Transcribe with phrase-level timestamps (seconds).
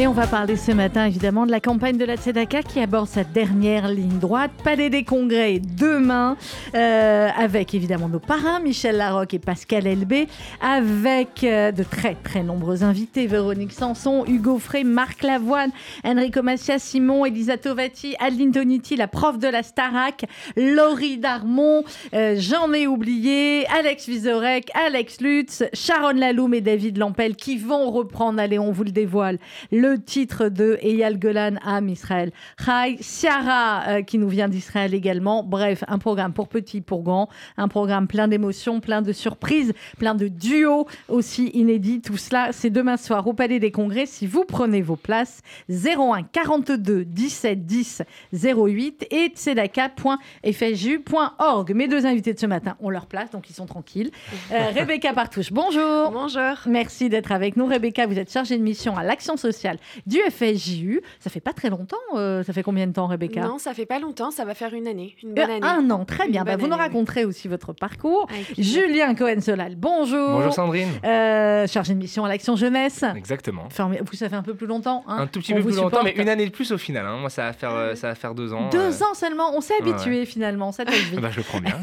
[0.00, 3.08] Et on va parler ce matin évidemment de la campagne de la Tzedaka qui aborde
[3.08, 4.52] sa dernière ligne droite.
[4.62, 6.36] Palais des Congrès demain,
[6.76, 10.28] euh, avec évidemment nos parrains, Michel Larocque et Pascal Elbé,
[10.60, 15.72] avec euh, de très très nombreux invités, Véronique Sanson, Hugo Frey, Marc Lavoine,
[16.04, 20.26] Enrico Massia, Simon, Elisa Tovati, Adeline Toniti, la prof de la Starac,
[20.56, 21.82] Laurie Darmon,
[22.14, 27.90] euh, j'en ai oublié, Alex Vizorek, Alex Lutz, Sharon Laloum et David Lampel qui vont
[27.90, 29.40] reprendre, allez on vous le dévoile,
[29.72, 32.30] le le titre de Eyal Golan à Israël.
[32.62, 35.42] Chai, Ciara euh, qui nous vient d'Israël également.
[35.42, 40.14] Bref, un programme pour petits, pour grands, un programme plein d'émotions, plein de surprises, plein
[40.14, 42.02] de duos aussi inédits.
[42.02, 44.04] Tout cela, c'est demain soir au Palais des Congrès.
[44.04, 51.74] Si vous prenez vos places, 01 42 17 10 08 et tzedaka.fju.org.
[51.74, 54.10] Mes deux invités de ce matin ont leur place, donc ils sont tranquilles.
[54.52, 56.10] Euh, Rebecca Partouche, bonjour.
[56.10, 56.58] Bonjour.
[56.66, 57.64] Merci d'être avec nous.
[57.66, 61.00] Rebecca, vous êtes chargée de mission à l'action sociale du FSJU.
[61.20, 61.96] Ça fait pas très longtemps.
[62.14, 63.40] Euh, ça fait combien de temps, Rebecca?
[63.42, 64.30] Non, ça fait pas longtemps.
[64.30, 65.16] Ça va faire une année.
[65.22, 65.66] Une bonne Euh, année.
[65.66, 66.44] Un an, très bien.
[66.44, 68.26] Bah, vous nous raconterez aussi votre parcours.
[68.30, 68.54] Avec.
[68.60, 70.28] Julien Cohen-Solal, bonjour.
[70.30, 70.88] Bonjour Sandrine.
[71.04, 73.04] Euh, chargé de mission à l'Action Jeunesse.
[73.16, 73.68] Exactement.
[73.70, 75.04] Formé- Vous, ça fait un peu plus longtemps.
[75.06, 77.06] hein Un tout petit On peu plus longtemps, mais une année de plus au final.
[77.06, 77.16] hein.
[77.18, 78.68] Moi, ça va faire, euh, ça va faire deux ans.
[78.70, 79.04] Deux euh.
[79.04, 81.20] ans seulement, on s'est ouais, habitué finalement, ça vite.
[81.20, 81.74] Bah, je le prends bien.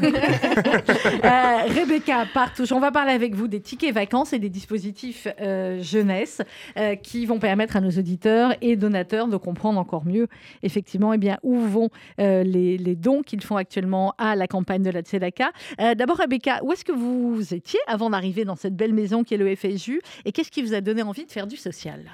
[1.24, 5.82] Euh, Rebecca Partouche, on va parler avec vous des tickets vacances et des dispositifs euh,
[5.82, 6.42] jeunesse
[6.76, 10.28] euh, qui vont permettre à nos auditeurs et donateurs de comprendre encore mieux
[10.62, 14.82] effectivement eh bien, où vont euh, les, les dons qu'ils font actuellement à la campagne
[14.82, 15.50] de la Tzedaka.
[15.80, 19.34] Euh, D'abord Rebecca, où est-ce que vous étiez avant d'arriver dans cette belle maison qui
[19.34, 22.04] est le FSJU et qu'est-ce qui vous a donné envie de faire du social?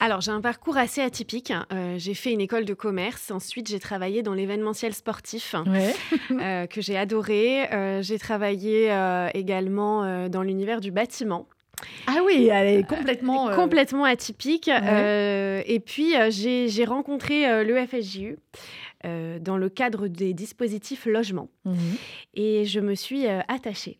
[0.00, 1.52] Alors, j'ai un parcours assez atypique.
[1.72, 3.32] Euh, j'ai fait une école de commerce.
[3.32, 5.94] Ensuite, j'ai travaillé dans l'événementiel sportif ouais.
[6.40, 7.68] euh, que j'ai adoré.
[8.02, 8.92] J'ai travaillé
[9.34, 11.46] également dans l'univers du bâtiment.
[12.06, 13.50] Ah oui, elle est complètement...
[13.50, 14.68] euh, Complètement atypique.
[14.68, 18.38] Euh, et puis, euh, j'ai j'ai rencontré euh, le FSJU
[19.04, 21.48] euh, dans le cadre des dispositifs logement.
[21.64, 21.76] mhm.
[22.34, 23.98] Et je me suis euh, attachée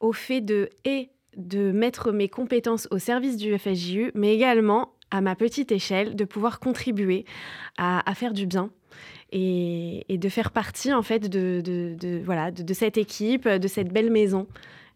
[0.00, 5.20] au fait de et de mettre mes compétences au service du FSJU, mais également à
[5.20, 7.24] ma petite échelle de pouvoir contribuer
[7.76, 8.70] à, à faire du bien.
[9.30, 13.46] Et, et de faire partie en fait de, de- de- voilà de, de cette équipe,
[13.46, 14.46] de cette belle maison.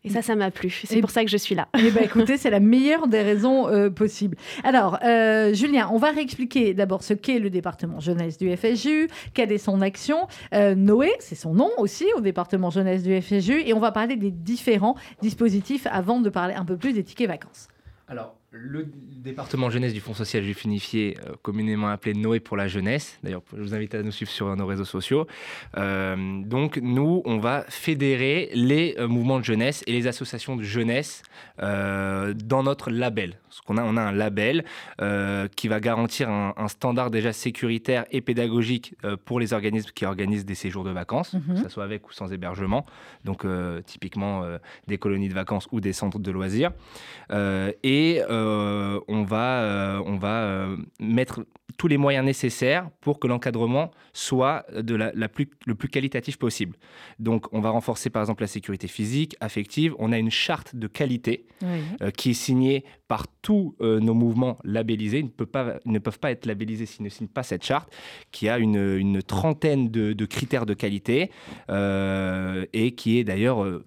[0.04, 0.70] Et ça, ça m'a plu.
[0.84, 1.68] C'est pour ça que je suis là.
[1.78, 4.36] Eh ben, écoutez, c'est la meilleure des raisons euh, possibles.
[4.64, 9.52] Alors, euh, Julien, on va réexpliquer d'abord ce qu'est le département jeunesse du FSJU, quelle
[9.52, 10.26] est son action.
[10.54, 14.16] Euh, Noé, c'est son nom aussi au département jeunesse du FSJU, et on va parler
[14.16, 17.68] des différents dispositifs avant de parler un peu plus des tickets vacances.
[18.08, 18.86] Alors, le
[19.24, 23.40] département jeunesse du Fonds social juif unifié, euh, communément appelé Noé pour la jeunesse, d'ailleurs,
[23.56, 25.26] je vous invite à nous suivre sur nos réseaux sociaux.
[25.78, 30.62] Euh, donc, nous, on va fédérer les euh, mouvements de jeunesse et les associations de
[30.62, 31.22] jeunesse
[31.62, 33.38] euh, dans notre label.
[33.48, 34.64] Parce qu'on a, on a un label
[35.00, 40.04] euh, qui va garantir un, un standard déjà sécuritaire et pédagogique pour les organismes qui
[40.06, 41.54] organisent des séjours de vacances, Mhm.
[41.56, 42.84] que ce soit avec ou sans hébergement.
[43.24, 43.44] Donc,
[43.86, 44.42] typiquement,
[44.88, 46.70] des colonies de vacances ou des centres de loisirs.
[47.82, 51.44] Et euh, on va, euh, on va euh, mettre
[51.78, 56.36] tous les moyens nécessaires pour que l'encadrement soit de la, la plus, le plus qualitatif
[56.38, 56.76] possible.
[57.18, 59.94] Donc, on va renforcer par exemple la sécurité physique, affective.
[59.98, 61.46] On a une charte de qualité
[62.16, 65.20] qui est signée par tous nos mouvements labellisés.
[65.20, 67.64] Ils ne, peuvent pas, ils ne peuvent pas être labellisés s'ils ne signent pas cette
[67.64, 67.90] charte,
[68.32, 71.30] qui a une, une trentaine de, de critères de qualité
[71.70, 73.82] et qui est d'ailleurs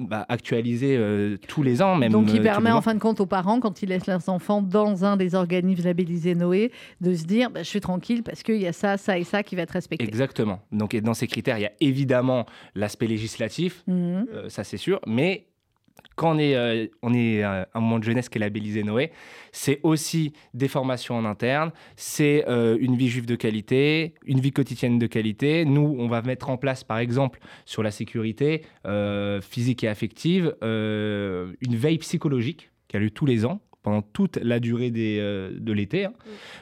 [0.00, 1.96] bah, actualisée euh, tous les ans.
[1.96, 4.06] Même, Donc, euh, il tous permet en fin de compte aux parents, quand ils laissent
[4.06, 8.22] leurs enfants dans un des organismes labellisés Noé, de se dire bah, je suis tranquille
[8.22, 10.04] parce qu'il y a ça, ça et ça qui va être respecté.
[10.04, 10.60] Exactement.
[10.72, 14.26] Donc, et dans ces critères, il y a évidemment l'aspect législatif, Mhm.
[14.34, 15.46] euh, ça c'est sûr, mais
[16.16, 19.10] quand on est, euh, on est euh, un moment de jeunesse qui est labellisé Noé,
[19.52, 24.52] c'est aussi des formations en interne, c'est euh, une vie juive de qualité, une vie
[24.52, 25.64] quotidienne de qualité.
[25.64, 30.54] Nous, on va mettre en place, par exemple, sur la sécurité euh, physique et affective,
[30.62, 35.50] une veille psychologique qui a lieu tous les ans pendant toute la durée des, euh,
[35.58, 36.12] de l'été, hein,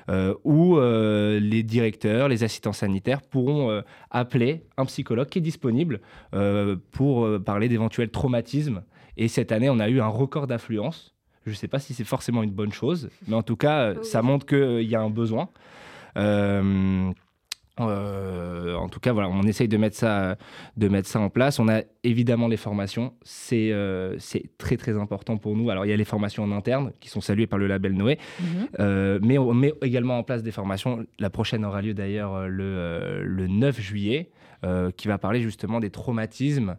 [0.08, 6.00] euh, où euh, les directeurs, les assistants sanitaires pourront appeler un psychologue qui est disponible
[6.92, 8.82] pour parler d'éventuels traumatismes.
[9.18, 11.14] Et cette année, on a eu un record d'affluence.
[11.44, 13.94] Je ne sais pas si c'est forcément une bonne chose, mais en tout cas, euh,
[13.98, 14.04] Oui.
[14.06, 15.48] ça montre qu'il y a un besoin.
[16.16, 17.10] Euh,
[17.80, 20.36] Euh, en tout cas, voilà, on essaye de mettre ça,
[20.76, 21.60] de mettre ça en place.
[21.60, 25.70] On a évidemment les formations, c'est euh, c'est très très important pour nous.
[25.70, 28.18] Alors il y a les formations en interne qui sont saluées par le label Noé,
[28.40, 28.46] Mhm.
[28.80, 31.06] euh, mais on met également en place des formations.
[31.20, 34.30] La prochaine aura lieu d'ailleurs euh, le, euh, le 9 juillet,
[34.64, 36.78] euh, qui va parler justement des traumatismes.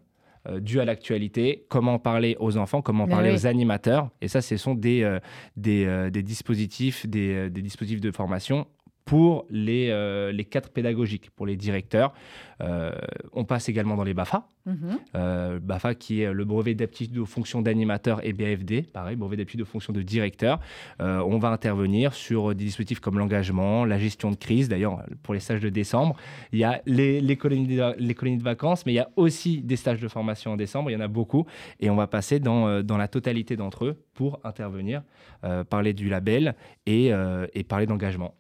[0.50, 3.36] Euh, dus à l'actualité, comment parler aux enfants, comment Mais parler oui.
[3.36, 4.10] aux animateurs.
[4.22, 5.20] Et ça, ce sont des, euh,
[5.56, 8.68] des, euh, des dispositifs, des, euh, des dispositifs de formation
[9.06, 12.14] pour les, euh, les cadres pédagogiques, pour les directeurs.
[12.62, 12.92] Euh,
[13.34, 14.48] on passe également dans les BAFA.
[14.66, 15.00] Mhm.
[15.16, 19.62] Euh, BAFA qui est le brevet d'aptitude aux fonctions d'animateur et BFD, pareil, brevet d'aptitude
[19.62, 20.60] aux fonctions de directeur.
[21.02, 24.70] Euh, on va intervenir sur des dispositifs comme l'engagement, la gestion de crise.
[24.70, 26.16] D'ailleurs, pour les stages de décembre,
[26.52, 29.10] il y a les, les colonies de, les colonies de vacances, mais il y a
[29.16, 30.92] aussi des stages de formation en décembre.
[30.92, 31.46] Il y en a beaucoup.
[31.80, 35.02] Et on va passer dans, dans la totalité d'entre eux pour intervenir,
[35.46, 36.54] euh, parler du label
[36.86, 38.34] et, euh, et parler d'engagement.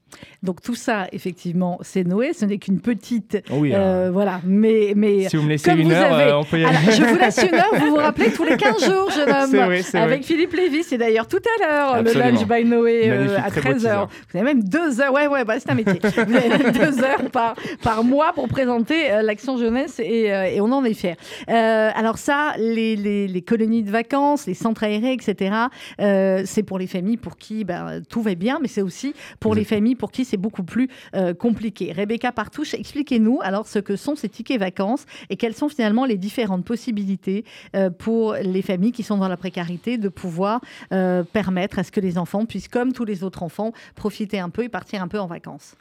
[0.43, 2.33] Donc tout ça, effectivement, c'est Noé.
[2.33, 4.41] Ce n'est qu'une petite, oui, euh, voilà.
[4.45, 6.75] Mais mais si vous me laissez une heure, avez- euh, on peut y aller.
[6.77, 7.71] Alors, je vous laisse une heure.
[7.79, 9.49] Vous vous rappelez tous les 15 jours, jeune homme.
[9.51, 10.01] C'est vrai, c'est vrai.
[10.01, 13.61] Avec Philippe Lévy, c'est d'ailleurs tout à l'heure le lunch by Noé euh, à très
[13.61, 13.73] beau 13h.
[13.77, 13.89] teaser.
[14.31, 15.99] Vous avez même deux heures, ouais, ouais, bah, c'est un métier.
[16.27, 20.43] Vous avez même deux heures par, par mois pour présenter euh, l'action jeunesse et, euh,
[20.45, 21.15] et on en est fiers.
[21.49, 25.55] Euh, alors, ça, les, les- les colonies de vacances, les centres aérés, etc.,
[26.01, 29.55] euh, c'est pour les familles pour qui ben, tout va bien, mais c'est aussi pour
[29.55, 31.93] les familles pour qui c'est beaucoup plus euh, compliqué.
[31.95, 36.17] Rebecca Partouche, expliquez-nous alors ce que sont ces tickets vacances et quelles sont finalement les
[36.17, 40.61] différentes possibilités euh, pour les familles qui sont dans la précarité de pouvoir
[40.91, 44.49] euh, permettre à ce que les enfants puissent, comme tous les autres enfants, profiter un
[44.49, 45.75] peu et partir un peu en vacances.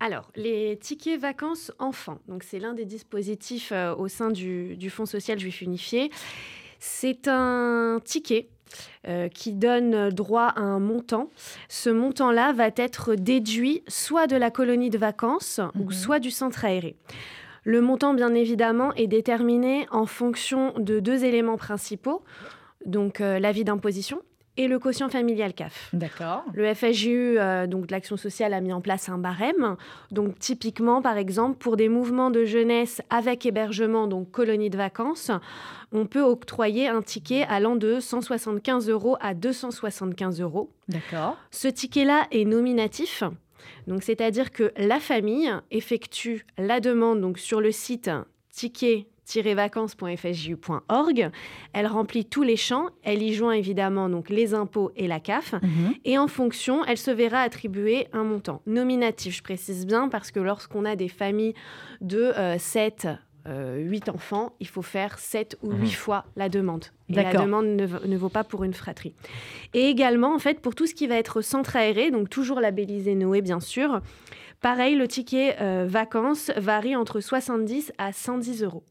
[0.00, 4.90] Alors, les tickets vacances enfants, donc c'est l'un des dispositifs euh, au sein du, du
[4.90, 6.10] Fonds social juif unifié.
[6.80, 8.48] C'est un ticket
[9.06, 11.30] euh, qui donne droit à un montant.
[11.68, 15.82] Ce montant-là va être déduit soit de la colonie de vacances Mhm.
[15.82, 16.96] ou soit du centre aéré.
[17.64, 22.22] Le montant, bien évidemment, est déterminé en fonction de deux éléments principaux,
[22.84, 24.20] donc euh, l'avis d'imposition
[24.56, 25.88] et le quotient familial CAF.
[25.92, 26.44] D'accord.
[26.52, 29.76] Le FSJU, euh, donc de l'action sociale, a mis en place un barème.
[30.10, 35.30] Donc typiquement, par exemple, pour des mouvements de jeunesse avec hébergement, donc colonie de vacances,
[35.92, 40.70] on peut octroyer un ticket allant de 175 euros à 275 euros.
[40.88, 41.38] D'accord.
[41.50, 43.24] Ce ticket-là est nominatif.
[43.86, 48.10] Donc, c'est-à-dire que la famille effectue la demande donc, sur le site
[48.50, 51.30] ticket-vacances.fsju.org.
[51.72, 52.90] Elle remplit tous les champs.
[53.02, 55.54] Elle y joint évidemment donc, les impôts et la CAF.
[55.54, 55.94] Mhm.
[56.04, 60.40] Et en fonction, elle se verra attribuer un montant nominatif, je précise bien, parce que
[60.40, 61.54] lorsqu'on a des familles
[62.00, 63.08] de 7,
[63.46, 65.86] 8 enfants, il faut faire 7 ou 8 Mhm.
[65.90, 66.84] fois la demande.
[67.08, 69.14] Et la demande ne, ne vaut pas pour une fratrie.
[69.74, 73.14] Et également, en fait, pour tout ce qui va être centre aéré, donc toujours labellisé
[73.14, 74.00] Noé, bien sûr,
[74.60, 78.84] pareil, le ticket euh, vacances varie entre 70 à 110 euros.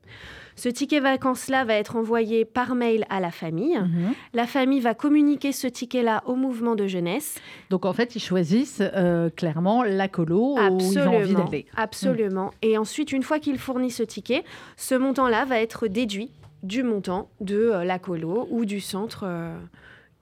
[0.56, 3.78] Ce ticket vacances-là va être envoyé par mail à la famille.
[3.78, 4.14] Mhm.
[4.34, 7.36] La famille va communiquer ce ticket-là au mouvement de jeunesse.
[7.70, 11.46] Donc en fait, ils choisissent euh, clairement la colo où ils ont envie Absolument.
[11.46, 11.66] d'aller.
[11.76, 12.52] Absolument.
[12.62, 14.44] Et ensuite, une fois qu'il fournit ce ticket,
[14.78, 16.32] ce montant-là va être déduit
[16.64, 19.58] du montant de euh, la colo ou du centre euh,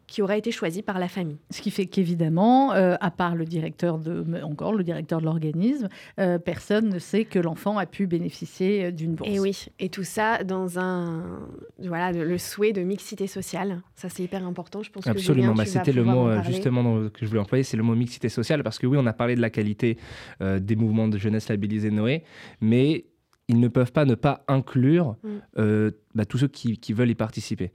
[0.09, 1.37] qui aura été choisi par la famille.
[1.51, 5.89] Ce qui fait qu'évidemment, euh, à part le directeur de, encore le directeur de l'organisme,
[6.19, 9.29] euh, personne ne sait que l'enfant a pu bénéficier euh, d'une bourse.
[9.29, 11.39] Et oui, et tout ça dans un
[11.79, 13.81] voilà le, souhait de mixité sociale.
[13.95, 14.83] Ça c'est hyper important.
[14.83, 17.95] Je pense Absolument, bah, c'était le mot justement que je voulais employer, c'est le mot
[17.95, 19.97] mixité sociale, parce que oui, on a parlé de la qualité
[20.41, 22.23] euh, des mouvements de jeunesse labellisés Noé,
[22.61, 23.05] mais
[23.47, 25.27] ils ne peuvent pas ne pas inclure Mm.
[25.57, 27.71] euh, bah, tous ceux qui, qui veulent y participer.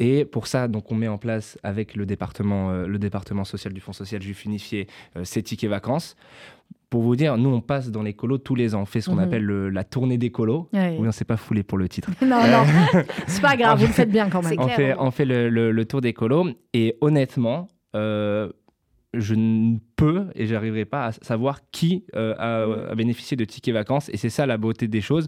[0.00, 3.72] Et pour ça, donc, on met en place avec le département, euh, le département social
[3.72, 6.16] du Fonds social juif unifié euh, ces tickets vacances.
[6.90, 8.82] Pour vous dire, nous, on passe dans les colos tous les ans.
[8.82, 9.22] On fait ce qu'on Mhm.
[9.22, 10.68] appelle le- la tournée des colos.
[10.72, 12.10] Oui, on s'est pas foulé pour le titre.
[12.22, 12.64] Non, non,
[13.26, 14.54] c'est pas grave, vous le faites bien quand même.
[14.58, 18.48] On clair, fait, on fait le, le- le tour des colos et honnêtement, euh,
[19.18, 23.74] je ne peux et j'arriverai pas à savoir qui euh, a, a bénéficié de tickets
[23.74, 25.26] vacances et c'est ça la beauté des choses.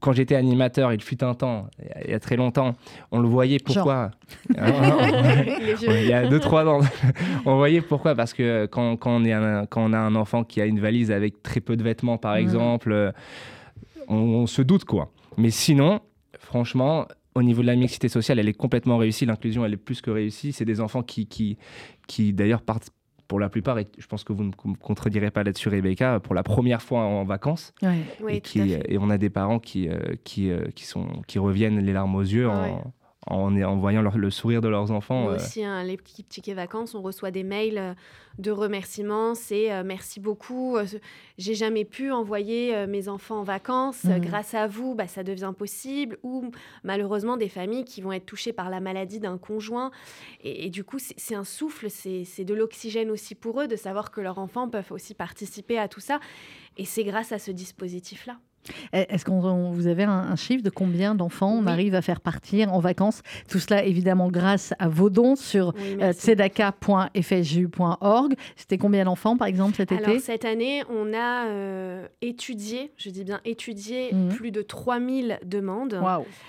[0.00, 1.68] Quand j'étais animateur, il fut un temps,
[2.04, 2.74] il y a- très longtemps,
[3.10, 4.10] on le voyait pourquoi.
[4.50, 5.88] Les vieux.
[5.88, 6.80] Ouais, il y a 2-3 ans.
[7.46, 8.14] on voyait pourquoi.
[8.14, 10.80] Parce que quand, quand on est un- quand on a un enfant qui a une
[10.80, 12.40] valise avec très peu de vêtements, par Mhm.
[12.42, 13.12] exemple, euh,
[14.08, 15.10] on, on se doute quoi.
[15.36, 16.00] Mais sinon,
[16.38, 19.24] franchement, au niveau de la mixité sociale, elle est complètement réussie.
[19.26, 20.52] L'inclusion, elle est plus que réussie.
[20.52, 21.56] C'est des enfants qui, qui,
[22.08, 22.90] qui d'ailleurs, partent
[23.28, 26.34] pour la plupart, et je pense que vous ne me contredirez pas là-dessus, Rebecca, pour
[26.34, 27.74] la première fois en vacances.
[27.82, 27.98] Ouais.
[28.22, 31.38] Oui, et, qui, et on a des parents qui, euh, qui, euh, qui, sont, qui
[31.38, 32.74] reviennent les larmes aux yeux en, Ouais.
[33.30, 35.22] En, en voyant le sourire de leurs enfants.
[35.22, 37.96] Moi aussi, hein, les petits tickets vacances, on reçoit des mails
[38.38, 39.34] de remerciements.
[39.34, 40.76] C'est merci beaucoup.
[41.38, 44.04] J'ai jamais pu envoyer mes enfants en vacances.
[44.04, 44.18] Mmh.
[44.20, 46.18] Grâce à vous, bah, ça devient possible.
[46.22, 46.50] Ou
[46.84, 49.90] malheureusement, des familles qui vont être touchées par la maladie d'un conjoint.
[50.42, 54.10] Et, et, du coup, c'est un souffle, c'est de l'oxygène aussi pour eux de savoir
[54.10, 56.20] que leurs enfants peuvent aussi participer à tout ça.
[56.76, 58.38] Et c'est grâce à ce dispositif-là.
[58.92, 62.70] Eh, est-ce que vous avez un, chiffre de combien d'enfants on arrive à faire partir
[62.72, 63.22] en vacances?
[63.48, 68.34] Tout cela évidemment grâce à vos dons sur euh, tzedaka.fsju.org.
[68.56, 70.18] C'était combien d'enfants par exemple cet été?
[70.18, 74.28] Cette année, on a euh, étudié, je dis bien étudié, mmh.
[74.28, 76.00] plus de 3000 demandes.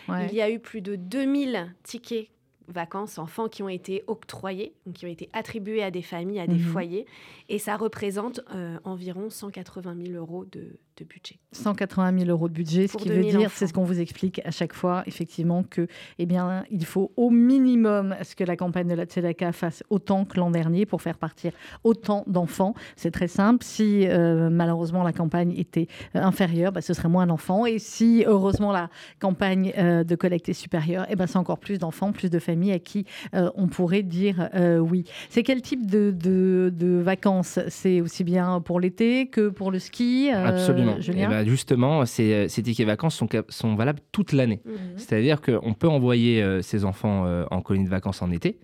[0.10, 2.30] Il y a eu plus de 2000 tickets
[2.70, 6.48] vacances enfants qui ont été octroyés, donc qui ont été attribués à des familles, à
[6.48, 6.60] des mmh.
[6.60, 7.06] foyers,
[7.50, 11.40] et ça représente euh, environ 180 000 euros de, de budget.
[11.52, 14.52] 180 000 euros de budget, ce qui veut dire, c'est ce qu'on vous explique à
[14.52, 15.88] chaque fois, effectivement, que,
[16.20, 20.26] eh bien, il faut au minimum ce que la campagne de la Tzedaka fasse autant
[20.26, 21.54] que l'an dernier pour faire partir
[21.84, 22.74] autant d'enfants.
[22.96, 23.64] C'est très simple.
[23.64, 27.66] Si euh, malheureusement la campagne était euh, inférieure, bah, ce serait moins d'enfants.
[27.66, 28.90] Et si heureusement la
[29.20, 32.74] campagne euh, de collecte est supérieure, eh ben, c'est encore plus d'enfants, plus de familles
[32.74, 34.50] à qui on pourrait dire
[34.82, 35.06] oui.
[35.30, 37.60] C'est quel type de, de, de vacances?
[37.70, 40.89] C'est aussi bien pour l'été que pour le ski Absolument.
[41.00, 44.62] Eh ben, justement, ces, ces, tickets vacances sont, sont valables toute l'année.
[44.66, 44.74] Mhm.
[44.98, 48.60] C'est-à-dire qu'on peut envoyer euh, ses enfants euh, en colonie de vacances en été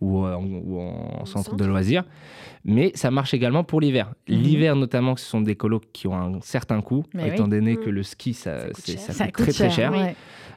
[0.00, 2.04] ou, euh, en, centre, de loisirs.
[2.64, 4.12] Mais ça marche également pour l'hiver.
[4.28, 4.36] Mhm.
[4.36, 7.94] L'hiver, notamment, ce sont des colos qui ont un certain coût, étant donné que mhm.
[7.94, 9.92] le ski, ça, ça, coûte, très, très cher.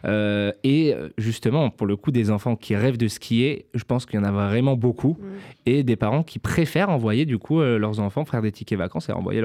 [0.06, 4.06] Euh, et euh, justement, pour le coup, des enfants qui rêvent de skier, je pense
[4.06, 5.18] qu'il y en a vraiment beaucoup.
[5.20, 5.26] Mm.
[5.66, 9.14] Et des parents qui préfèrent envoyer du coup leurs enfants faire des tickets vacances et
[9.14, 9.42] envoyer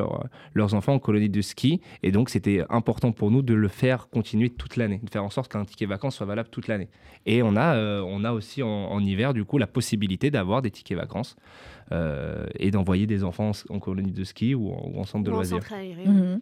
[0.54, 1.80] leurs enfants en colonie de ski.
[2.02, 5.30] Et donc, c'était important pour nous de le faire continuer toute l'année, de faire en
[5.30, 6.88] sorte qu'un ticket vacances soit valable toute l'année.
[7.26, 9.87] Et on a, on a aussi en, hiver, du coup, la possibilité
[10.30, 11.36] d'avoir des tickets vacances.
[12.58, 15.60] et d'envoyer des enfants en, colonie de ski ou en, centre de loisirs.
[16.06, 16.40] Mhm.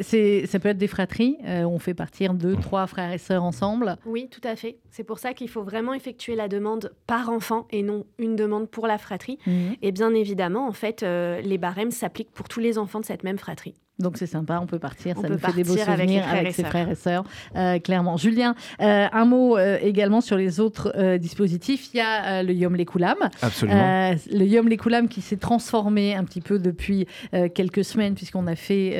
[0.00, 1.36] c'est ça peut être des fratries.
[1.46, 2.60] on fait partir deux, mmh.
[2.60, 4.76] trois frères et sœurs ensemble Oui, tout à fait.
[4.90, 8.68] C'est pour ça qu'il faut vraiment effectuer la demande par enfant et non une demande
[8.68, 9.38] pour la fratrie.
[9.46, 9.76] Mhm.
[9.82, 13.24] Et bien évidemment, en fait, euh, les barèmes s'appliquent pour tous les enfants de cette
[13.24, 13.74] même fratrie.
[13.98, 16.88] Donc c'est sympa, on peut partir, ça nous fait des beaux souvenirs avec, ses frères
[16.88, 17.24] et sœurs,
[17.56, 18.16] euh, clairement.
[18.16, 21.90] Julien, euh, un mot également sur les autres dispositifs.
[21.92, 23.16] Il y a le Yom Lekoulam.
[23.42, 24.14] Absolument.
[24.30, 27.06] le Yom Lekoulam qui s'est transformé un petit peu depuis
[27.54, 28.96] quelques semaines, puisqu'on a fait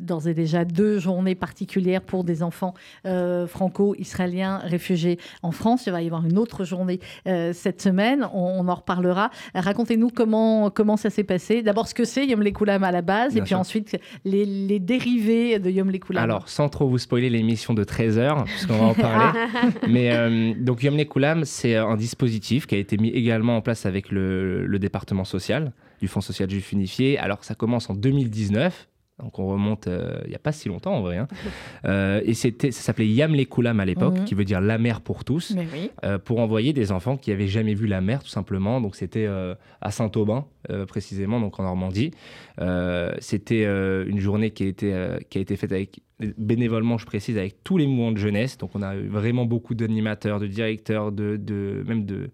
[0.00, 2.74] d'ores et déjà deux journées particulières pour des enfants
[3.04, 5.86] franco-israéliens réfugiés en France.
[5.86, 8.26] Il va y avoir une autre journée euh, cette semaine.
[8.32, 9.30] On, en reparlera.
[9.54, 11.62] Racontez-nous comment, comment ça s'est passé.
[11.62, 15.70] D'abord, ce que c'est Yom Lekoulam à la base, et puis ensuite les, dérivés de
[15.70, 16.22] Yom Lekoulam.
[16.22, 19.40] Alors, sans trop vous spoiler l'émission de 13h, puisqu'on va en parler.
[19.88, 23.86] Mais euh, donc, Yom Lekoulam, c'est un dispositif qui a été mis également en place
[23.86, 27.18] avec le, le département social du Fonds social juif unifié.
[27.18, 28.88] Alors, ça commence en 2019
[29.22, 31.18] donc on remonte euh, il n'y a pas si longtemps en vrai.
[31.18, 31.28] Hein.
[31.84, 34.24] Euh, et c'était, ça s'appelait Yam Lekoulam à l'époque, mhm.
[34.24, 35.54] qui veut dire la mer pour tous,
[36.04, 38.80] euh, pour envoyer des enfants qui n'avaient jamais vu la mer tout simplement.
[38.80, 39.28] Donc c'était
[39.80, 40.46] à Saint-Aubin
[40.88, 42.10] précisément, donc en Normandie.
[43.20, 46.00] c'était une journée qui a été, qui a été faite avec
[46.38, 48.56] bénévolement, je précise, avec tous les mouvements de jeunesse.
[48.56, 52.30] Donc, on a eu vraiment beaucoup d'animateurs, de directeurs, de, de, même de,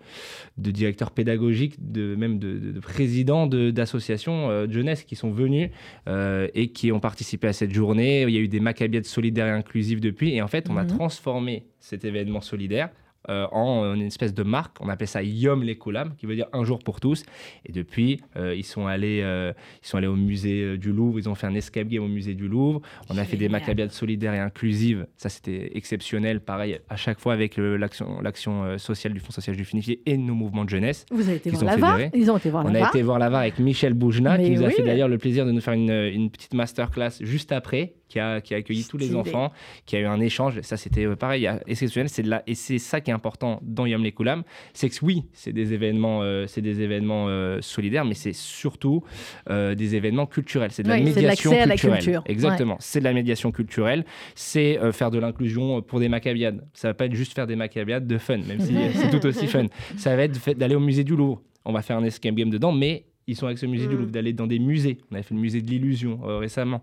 [0.57, 5.71] de directeurs pédagogiques, de, même de, présidents d'associations euh, de jeunesse qui sont venus
[6.09, 8.23] euh, et qui ont participé à cette journée.
[8.23, 10.35] Il y a eu des maccabiades solidaires et inclusives depuis.
[10.35, 10.91] Et en fait, on a mhm.
[10.91, 12.91] transformé cet événement solidaire
[13.29, 14.76] euh, en une espèce de marque.
[14.81, 17.25] On appelle ça Yom Lekoulam, qui veut dire un jour pour tous.
[17.64, 19.52] Et depuis, euh, ils, sont allés, euh,
[19.83, 22.35] ils sont allés au musée du Louvre, ils ont fait un escape game au musée
[22.35, 22.81] du Louvre.
[23.11, 25.07] On a fait des macabiades solidaires et inclusives.
[25.17, 26.41] Ça, c'était exceptionnel.
[26.41, 30.64] Pareil, à chaque fois avec l'action sociale du Fonds social du Finifié et nos mouvements
[30.64, 31.07] de jeunesse.
[31.11, 33.59] Vous avez été voir là Ils ont été voir On a été voir là avec
[33.59, 36.55] Michel Boujna, qui nous a fait d'ailleurs le plaisir de nous faire une, une petite
[36.55, 39.52] masterclass juste après qui a, qui a accueilli tous les enfants,
[39.87, 40.61] qui a eu un échange.
[40.61, 42.11] Ça, c'était euh, pareil, exceptionnel.
[42.11, 44.42] C'est de la, et c'est ça qui est important dans Yom Les Koulam,
[44.75, 49.02] c'est que oui, c'est des événements, euh, c'est des événements euh, solidaires, mais c'est surtout
[49.49, 50.71] des événements culturels.
[50.73, 51.69] C'est de la médiation culturelle.
[51.69, 52.23] la culture.
[52.26, 52.76] Exactement.
[52.81, 54.04] C'est de la médiation culturelle.
[54.35, 56.64] C'est faire de l'inclusion pour des macabiades.
[56.75, 59.47] Ça va pas être juste faire des macabiades de fun, même si c'est tout aussi
[59.47, 59.66] fun.
[59.97, 61.42] Ça va être d'aller au musée du Louvre.
[61.64, 63.99] On va faire un escape game dedans, mais ils sont avec ce musée du mm.
[63.99, 64.99] Louvre, d'aller dans des musées.
[65.11, 66.81] On a fait le musée de l'illusion euh, récemment.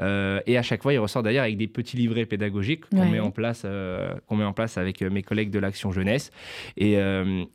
[0.00, 3.20] Euh, et à chaque fois, ils ressortent d'ailleurs avec des petits livrets pédagogiques qu'on met,
[3.20, 6.30] en place, euh, qu'on met en place avec mes collègues de l'Action Jeunesse.
[6.76, 6.96] Et,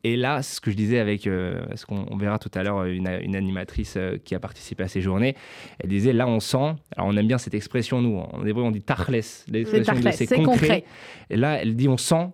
[0.03, 3.98] et, là, ce que je disais avec, ce qu'on verra tout à l'heure, une, animatrice
[4.24, 5.36] qui a participé à ces journées,
[5.79, 8.71] elle disait là, on sent, alors on aime bien cette expression, nous, en hébreu, on
[8.71, 10.43] dit tarles, l'expression de c'est concret.
[10.43, 10.83] concret.
[11.29, 12.29] Et là, elle dit on sent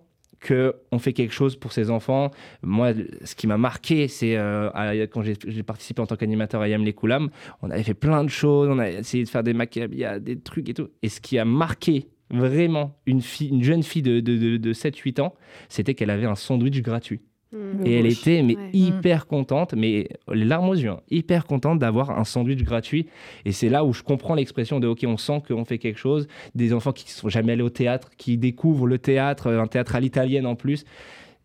[0.46, 2.30] qu'on fait quelque chose pour ces enfants.
[2.62, 2.92] Moi,
[3.24, 4.70] ce qui m'a marqué, c'est euh,
[5.10, 6.94] quand j'ai participé en tant qu'animateur à Yam les
[7.62, 10.68] on avait fait plein de choses, on a essayé de faire des maquillettes, des trucs
[10.68, 10.88] et tout.
[11.02, 15.34] Et ce qui a marqué vraiment une, jeune fille de, de, de 7-8 ans,
[15.68, 17.20] c'était qu'elle avait un sandwich gratuit.
[17.52, 17.86] Mmh.
[17.86, 18.70] Et elle était mais Ouais.
[18.72, 23.06] hyper contente, mais les larmes aux yeux, hein, hyper contente d'avoir un sandwich gratuit.
[23.44, 26.26] Et c'est là où je comprends l'expression de OK, on sent qu'on fait quelque chose.
[26.54, 29.94] Des enfants qui ne sont jamais allés au théâtre, qui découvrent le théâtre, un théâtre
[29.94, 30.84] à l'italienne en plus.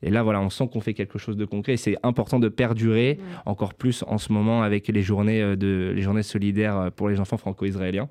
[0.03, 1.73] Et là, voilà, on sent qu'on fait quelque chose de concret.
[1.73, 5.93] Et C'est important de perdurer, encore plus en ce moment avec les journées, euh, de,
[5.95, 8.09] les journées solidaires euh, pour les enfants franco-israéliens.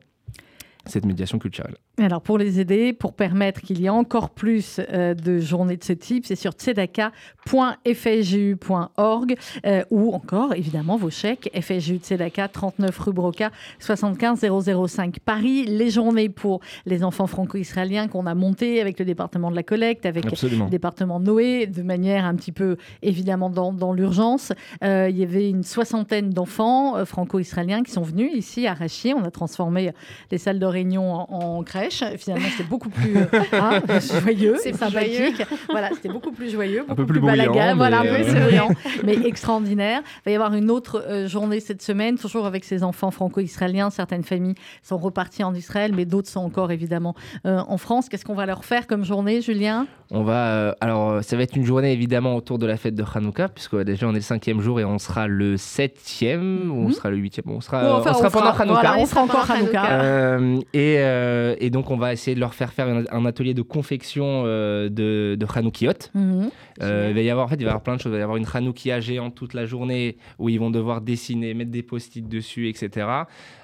[0.86, 1.74] Cette médiation culturelle.
[2.00, 5.84] Alors pour les aider, pour permettre qu'il y ait encore plus euh, de journées de
[5.84, 9.34] ce type, c'est sur tzedaka.fsju.org
[9.66, 14.46] euh, ou encore évidemment vos chèques FSJU Tzedaka 39 rue Broca 75
[14.86, 15.66] 005 Paris.
[15.66, 20.06] Les journées pour les enfants franco-israéliens qu'on a montées avec le département de la collecte,
[20.06, 20.64] avec Absolument.
[20.64, 24.54] le département Noé, de manière un petit peu évidemment dans, dans l'urgence.
[24.82, 29.14] Euh, il y avait une soixantaine d'enfants franco-israéliens qui sont venus ici à Rachid.
[29.14, 29.92] On a transformé
[30.30, 31.89] les salles de réunion en, en crèche.
[31.90, 33.80] Finalement, c'était beaucoup plus euh, hein,
[34.22, 35.42] joyeux, C'est plus sympathique.
[35.70, 38.68] Voilà, c'était beaucoup plus joyeux, beaucoup peu plus balagan, voilà, un peu euh, souriant,
[39.04, 40.02] mais extraordinaire.
[40.18, 43.90] Il va y avoir une autre euh, journée cette semaine, toujours avec ces enfants franco-israéliens.
[43.90, 47.14] Certaines familles sont reparties en Israël, mais d'autres sont encore évidemment
[47.46, 48.08] euh, en France.
[48.08, 49.86] Qu'est-ce qu'on va leur faire comme journée, Julien?
[50.12, 52.94] On va, euh, alors, euh, ça va être une journée évidemment autour de la fête
[52.96, 56.70] de Hanouka, puisque euh, déjà on est le cinquième jour et on sera le septième,
[56.70, 56.92] ou on Mhm.
[56.92, 58.80] sera le huitième, on sera, Bon, euh, enfin, on sera pendant fera- Hanouka.
[58.80, 59.80] voilà, on sera encore Hanouka.
[59.82, 60.02] Hanouka.
[60.02, 63.54] Euh, et, euh, et donc on va essayer de leur faire faire un, un atelier
[63.54, 65.92] de confection euh, de, de Hanoukiot.
[66.14, 66.50] Mhm.
[66.82, 68.10] Euh, il va y avoir en fait il va y avoir plein de choses.
[68.10, 71.54] Il va y avoir une Hanoukia géante toute la journée où ils vont devoir dessiner,
[71.54, 73.06] mettre des post-it dessus, etc.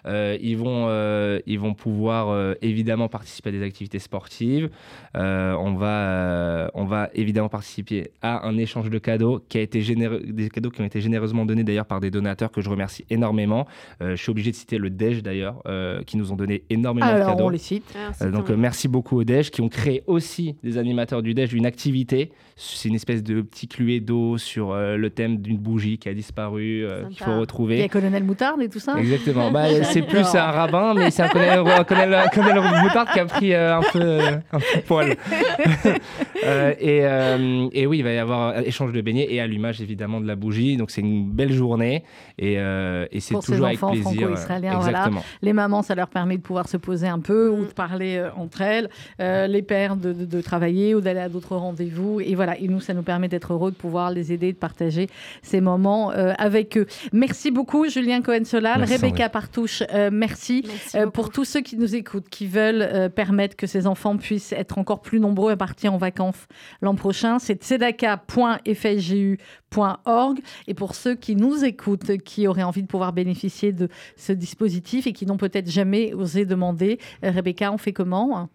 [0.07, 4.71] Euh, ils vont euh, ils vont pouvoir euh, évidemment participer à des activités sportives.
[5.17, 9.61] Euh, on va euh, on va évidemment participer à un échange de cadeaux qui a
[9.63, 12.69] été généreux, des cadeaux qui ont été généreusement donnés d'ailleurs par des donateurs que je
[12.71, 13.67] remercie énormément.
[14.03, 17.07] Euh, je suis obligé de citer le Dej d'ailleurs euh, qui nous ont donné énormément
[17.07, 17.45] de Alors, cadeaux.
[17.47, 17.97] on les cite.
[18.23, 21.55] Euh, donc euh, merci beaucoup au DEJ qui ont créé aussi des animateurs du DEJ
[21.55, 22.33] une activité.
[22.59, 26.15] C'est une espèce de petit cluet d'eau sur euh, le thème d'une bougie qui a
[26.15, 27.89] disparu, euh, qu'il faut Il y a retrouver.
[27.91, 29.51] Colonel Moutarde et tout ça Exactement.
[29.51, 33.21] Bah, c'est plus un rabbin, mais c'est un colonel, un colonel, un colonel Moutard qui
[33.21, 35.17] a pris euh, un peu euh, un peu de poil.
[36.45, 39.81] Euh, et, euh, et oui, il va y avoir un échange de beignets et allumage
[39.81, 40.77] évidemment de la bougie.
[40.77, 42.05] Donc c'est une belle journée
[42.39, 44.13] et, euh, et c'est Pour ces toujours avec enfants plaisir.
[44.29, 44.99] franco-israéliens, voilà.
[44.99, 45.25] Exactement.
[45.43, 48.29] Les mamans, ça leur permet de pouvoir se poser un peu ou de parler euh,
[48.37, 48.91] entre elles.
[49.19, 52.21] Euh, les pères de, de- de travailler ou d'aller à d'autres rendez-vous.
[52.21, 55.09] Et voilà, et nous, ça nous permet d'être heureux de pouvoir les aider, de partager
[55.43, 56.87] ces moments euh, avec eux.
[57.13, 58.85] Merci beaucoup, Julien Cohen-Solal.
[58.85, 60.65] Rebecca Partouche, euh, merci.
[60.67, 64.17] Merci Euh, pour tous ceux qui nous écoutent, qui veulent euh, permettre que ces enfants
[64.17, 66.47] puissent être encore plus nombreux à partir en vacances
[66.81, 70.39] l'an prochain, c'est tzedaka.fsgu.org.
[70.67, 75.07] Et pour ceux qui nous écoutent, qui auraient envie de pouvoir bénéficier de ce dispositif
[75.07, 78.49] et qui n'ont peut-être jamais osé demander, euh, Rebecca, on fait comment?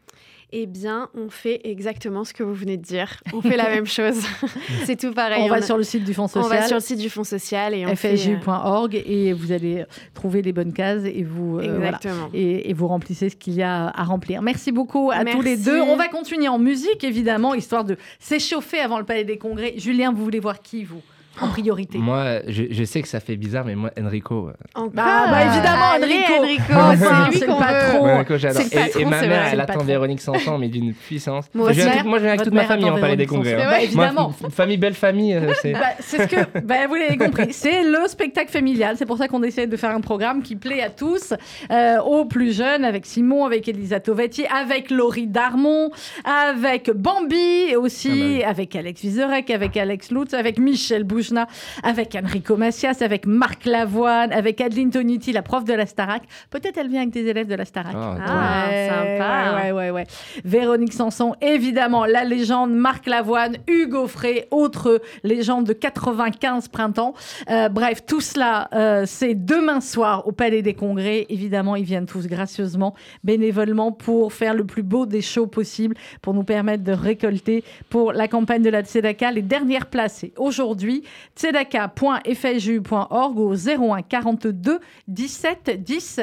[0.53, 3.17] Eh bien, on fait exactement ce que vous venez de dire.
[3.33, 4.21] On fait la même chose.
[4.85, 5.41] c'est tout pareil.
[5.43, 6.67] On va a- sur le site du Fonds on va social.
[6.67, 10.51] sur le site du Fonds social et on fait, euh, et vous allez trouver les
[10.51, 11.99] bonnes cases et vous euh, voilà.
[12.33, 14.41] Et, et vous remplissez ce qu'il y a à remplir.
[14.41, 15.37] Merci beaucoup à Merci.
[15.37, 15.79] tous les deux.
[15.81, 19.73] On va continuer en musique, évidemment, histoire de s'échauffer avant le Palais des Congrès.
[19.77, 21.01] Julien, vous voulez voir qui, vous,
[21.39, 24.49] en priorité Moi, je, je sais que ça fait bizarre, mais moi, Enrico.
[24.49, 24.91] euh, Encore.
[24.93, 26.63] Bah, bah, évidemment, Allez, Enrico.
[26.97, 27.65] C'est lui c'est qu'on le veut.
[27.65, 28.03] patron.
[28.05, 28.61] Ouais, Enrico, j'adore.
[28.61, 29.83] c'est le Et- patron, et, ma mère, elle le attend.
[29.83, 31.45] Véronique Sanson, mais d'une puissance.
[31.53, 33.53] Moi J'ai moi, avec Votre toute ma famille en palais des congrès.
[33.61, 33.67] Hein.
[33.69, 34.33] Bah, évidemment.
[34.41, 35.71] Moi, famille, belle famille, euh, c'est.
[35.73, 37.53] Bah, c'est ce que bah, vous l'avez compris.
[37.53, 38.95] C'est le spectacle familial.
[38.97, 41.33] C'est pour ça qu'on essaie de faire un programme qui plaît à tous,
[41.71, 45.91] euh, aux plus jeunes, avec Simon, avec Elisa Tovetti, avec Laurie Darmon,
[46.25, 47.35] avec Bambi
[47.69, 48.43] et aussi, Ah bah oui.
[48.43, 51.47] avec Alex Vizorek, avec Alex Lutz, avec Michel Boujna,
[51.83, 56.23] avec Enrico Macias, avec Marc Lavoine, avec Adeline Toniti, la prof de la Starac.
[56.49, 57.93] Peut-être elle vient avec des élèves de la Starac.
[57.95, 59.55] Ah, Ah, Ouais, sympa.
[59.55, 60.07] Ouais, ouais, ouais, ouais.
[60.45, 67.13] Véronique Sanson, évidemment, la légende, Marc Lavoine, Hugo Frey, autre légende de 95 printemps.
[67.49, 71.25] Euh, bref, tout cela, euh, c'est demain soir au Palais des Congrès.
[71.29, 76.33] Évidemment, ils viennent tous gracieusement, bénévolement, pour faire le plus beau des shows possible, pour
[76.33, 79.31] nous permettre de récolter pour la campagne de la Tzedaka.
[79.31, 81.03] Les dernières places, c'est aujourd'hui,
[81.35, 86.19] tzedaka.fju.org au 01 42 17 10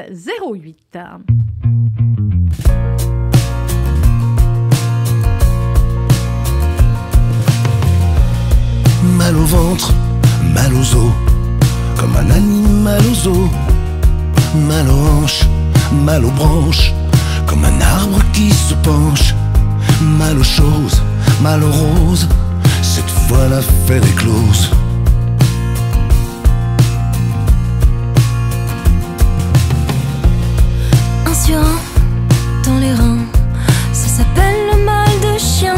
[0.53, 0.99] 08.
[9.17, 9.93] Mal au ventre,
[10.55, 11.13] mal aux os,
[11.99, 13.49] comme un animal aux os.
[14.55, 15.47] Mal aux hanches,
[15.93, 16.93] mal aux branches,
[17.47, 19.35] comme un arbre qui se penche.
[20.01, 21.03] Mal aux choses,
[21.43, 22.29] mal aux roses,
[22.99, 24.71] Cette fois l'affaire est close.
[31.25, 31.79] Un sur un
[32.65, 33.19] dans les reins,
[33.93, 35.77] ça s'appelle le mal de chien.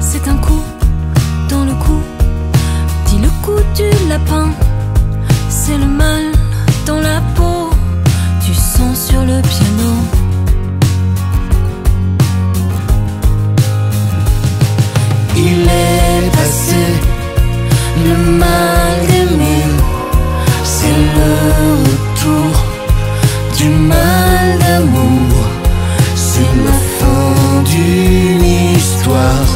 [0.00, 0.62] C'est un coup
[1.50, 2.00] dans le cou,
[3.08, 4.48] dit le coup du lapin.
[5.50, 6.32] C'est le mal
[6.86, 7.68] dans la peau,
[8.42, 10.21] du sang sur le piano.
[18.04, 19.66] Le mal d'aimer,
[20.64, 21.30] c'est le
[21.84, 22.52] retour
[23.56, 25.44] du mal d'amour,
[26.14, 28.44] c'est la fin d'une
[28.76, 29.51] histoire.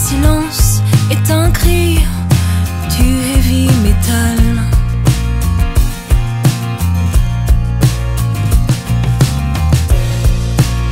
[0.00, 2.00] Silence est un cri
[2.96, 4.40] du heavy metal.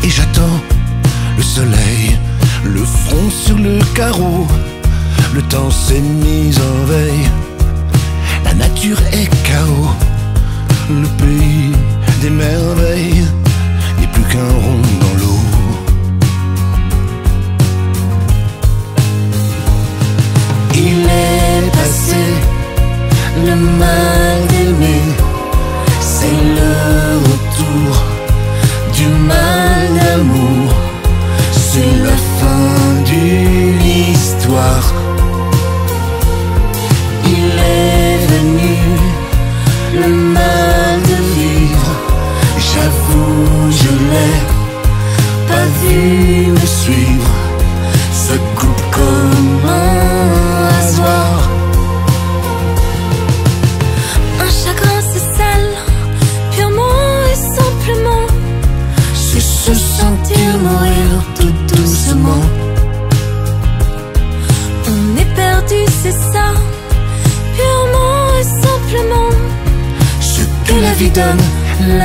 [0.04, 0.60] et j'attends
[1.38, 2.18] le soleil,
[2.64, 4.46] le front sur le carreau.
[5.34, 7.28] Le temps s'est mis en veille,
[8.44, 9.90] la nature est chaos.
[11.02, 11.57] Le pays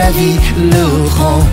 [0.03, 0.85] la vie le
[1.17, 1.52] rend.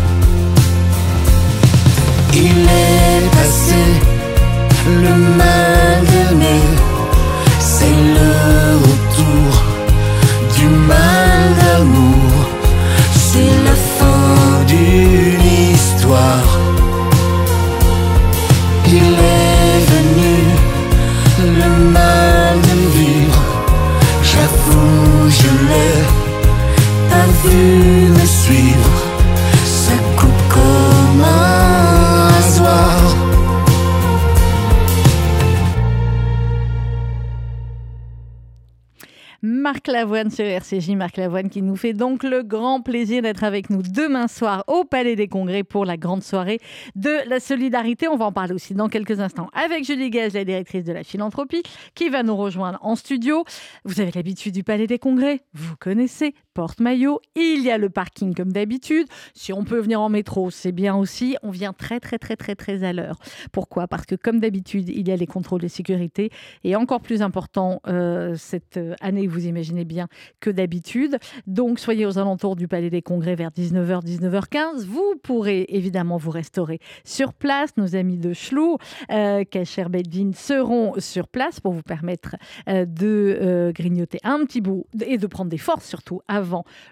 [40.21, 43.81] Lavoine sur RCJ, Marc Lavoine qui nous fait donc le grand plaisir d'être avec nous
[43.81, 46.59] demain soir au Palais des Congrès pour la grande soirée
[46.95, 48.07] de la solidarité.
[48.07, 51.05] On va en parler aussi dans quelques instants avec Julie Gage, la directrice de la
[51.05, 51.63] philanthropie,
[51.95, 53.45] qui va nous rejoindre en studio.
[53.87, 58.35] Vous avez l'habitude du Palais des Congrès, vous connaissez, porte-maillot, il y a le parking
[58.35, 59.07] comme d'habitude.
[59.35, 61.37] Si on peut venir en métro, c'est bien aussi.
[61.43, 63.19] On vient très très très très très à l'heure.
[63.53, 63.89] Pourquoi?
[63.89, 66.31] Parce que comme d'habitude, il y a les contrôles de sécurité
[66.65, 70.09] et encore plus important euh, cette année, vous imaginez bien,
[70.41, 71.19] que d'habitude.
[71.47, 74.85] Donc soyez aux alentours du Palais des Congrès vers 19h, 19h15.
[74.85, 77.77] Vous pourrez évidemment vous restaurer sur place.
[77.77, 78.79] Nos amis de Chlou,
[79.11, 79.87] euh, Kacher
[80.35, 82.37] seront sur place pour vous permettre
[82.69, 86.21] euh, de euh, grignoter un petit bout et de prendre des forces surtout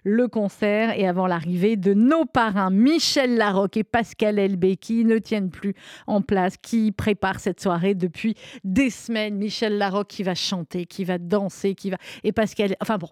[0.04, 5.18] le concert et avant l'arrivée de nos parrains Michel Larocque et Pascal Elbé qui ne
[5.18, 5.74] tiennent plus
[6.06, 8.34] en place, qui préparent cette soirée depuis
[8.64, 9.37] des semaines.
[9.37, 13.08] Michel Larocque qui va chanter, qui va danser, qui va et Pascal, enfin bon.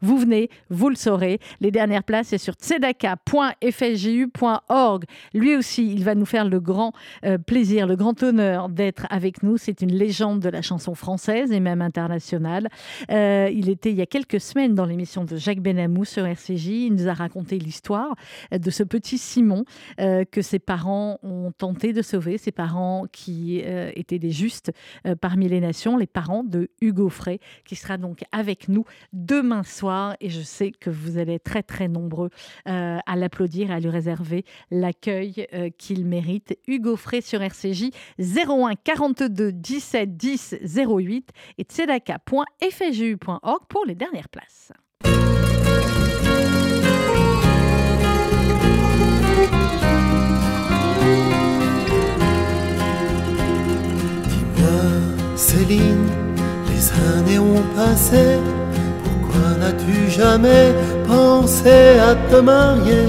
[0.00, 1.40] Vous venez, vous le saurez.
[1.60, 5.04] Les dernières places, c'est sur tzedaka.fsju.org.
[5.34, 6.92] Lui aussi, il va nous faire le grand
[7.24, 9.56] euh, plaisir, le grand honneur d'être avec nous.
[9.56, 12.68] C'est une légende de la chanson française et même internationale.
[13.10, 16.68] Euh, il était il y a quelques semaines dans l'émission de Jacques Benamou sur RCJ.
[16.68, 18.14] Il nous a raconté l'histoire
[18.52, 19.64] de ce petit Simon
[20.00, 24.72] euh, que ses parents ont tenté de sauver, ses parents qui étaient des justes
[25.20, 30.16] parmi les nations, les parents de Hugo Frey, qui sera donc avec nous demain soir
[30.20, 32.30] et je sais que vous allez être très très nombreux
[32.68, 36.58] euh, à l'applaudir et à lui réserver l'accueil euh, qu'il mérite.
[36.66, 44.72] Hugo Frey sur RCJ 01 42 17 10 08 et tzedaka.fju.org pour les dernières places.
[55.38, 56.04] Céline,
[56.68, 58.38] les années ont passé.
[59.60, 60.74] N'as-tu jamais
[61.06, 63.08] pensé à te marier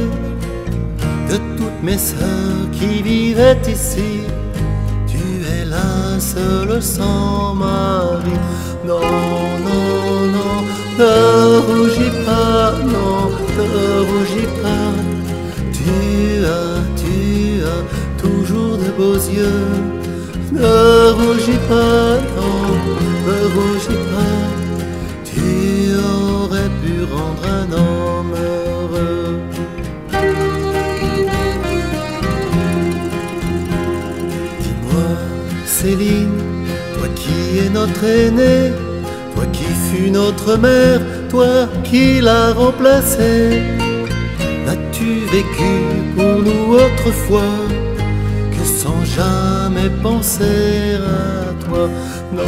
[1.29, 4.21] De toutes mes sœurs qui vivaient ici,
[5.07, 5.23] tu
[5.55, 8.35] es la seule sans mari.
[8.85, 8.99] Non,
[9.67, 10.55] non, non,
[10.99, 14.91] ne rougis pas, non, ne rougis pas.
[15.71, 17.83] Tu as, tu as
[18.21, 19.69] toujours de beaux yeux.
[20.51, 22.59] Ne rougis pas, non,
[23.27, 24.48] ne rougis pas.
[26.99, 29.39] Rendre un homme heureux.
[34.61, 35.09] Dis-moi,
[35.65, 36.41] Céline,
[36.97, 38.73] toi qui es notre aîné,
[39.33, 43.61] toi qui fus notre mère, toi qui l'as remplacée,
[44.65, 45.73] n'as-tu vécu
[46.15, 47.55] pour nous autrefois
[48.51, 51.89] que sans jamais penser à toi?
[52.33, 52.43] Non,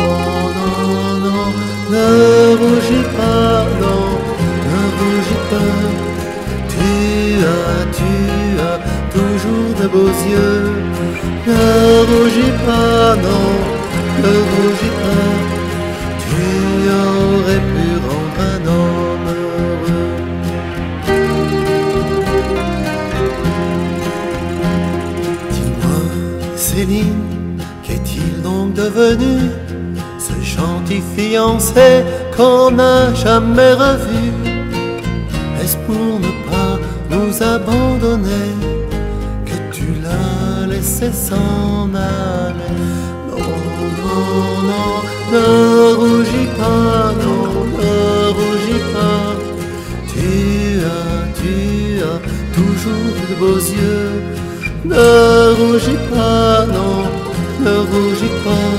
[0.58, 1.46] non, non,
[1.90, 2.08] ne
[2.58, 4.31] rougis pas, non,
[5.02, 5.76] rougis pas.
[6.74, 6.92] Tu
[7.58, 8.14] as, tu
[8.70, 8.80] as
[9.16, 10.66] toujours de beaux yeux.
[11.48, 11.66] Ne
[12.10, 13.48] rougis pas, non,
[14.24, 15.30] ne rougis pas.
[16.24, 16.44] Tu
[17.04, 20.14] aurais pu rendre un homme heureux.
[25.54, 26.02] Dis-moi,
[26.56, 27.26] Céline,
[27.84, 29.34] qu'est-il donc devenu?
[30.20, 31.90] Ce gentil fiancé
[32.38, 34.22] qu'on n'a jamais revu
[37.42, 38.52] nous abandonner
[39.46, 42.76] que tu l'as laissé s'en aller
[43.30, 43.38] Non,
[44.02, 44.92] non, non,
[45.32, 47.44] ne rougis pas, non,
[47.78, 49.24] ne rougis pas.
[50.12, 52.20] Tu as, tu as
[52.56, 54.12] toujours de beaux yeux.
[54.86, 57.04] Ne rougis pas, non,
[57.66, 58.78] ne rougis pas.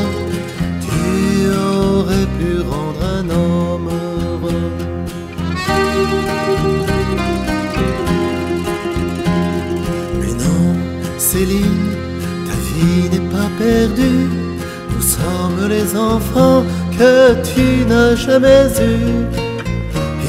[0.84, 2.81] Tu aurais pu rendre
[13.64, 16.64] Nous sommes les enfants
[16.98, 19.26] que tu n'as jamais eus.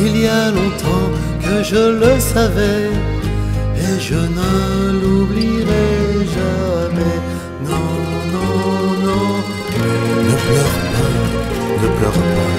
[0.06, 1.10] Il y a longtemps
[1.42, 2.92] que je le savais
[3.76, 4.52] et je ne
[5.00, 5.90] l'oublierai
[6.38, 7.18] jamais.
[7.70, 7.90] Non,
[8.34, 8.56] non,
[9.06, 9.28] non,
[10.30, 11.16] ne pleure pas,
[11.82, 12.54] ne pleure pas.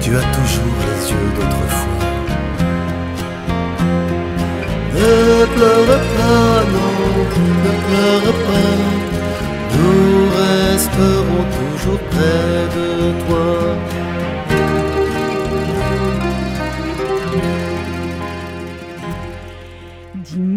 [0.00, 1.98] Tu as toujours les yeux d'autrefois.
[4.94, 5.12] Ne
[5.54, 6.81] pleure pas, non,
[7.64, 8.74] ne pleure pas.
[9.76, 12.88] Nous resterons toujours près de
[13.26, 14.01] toi.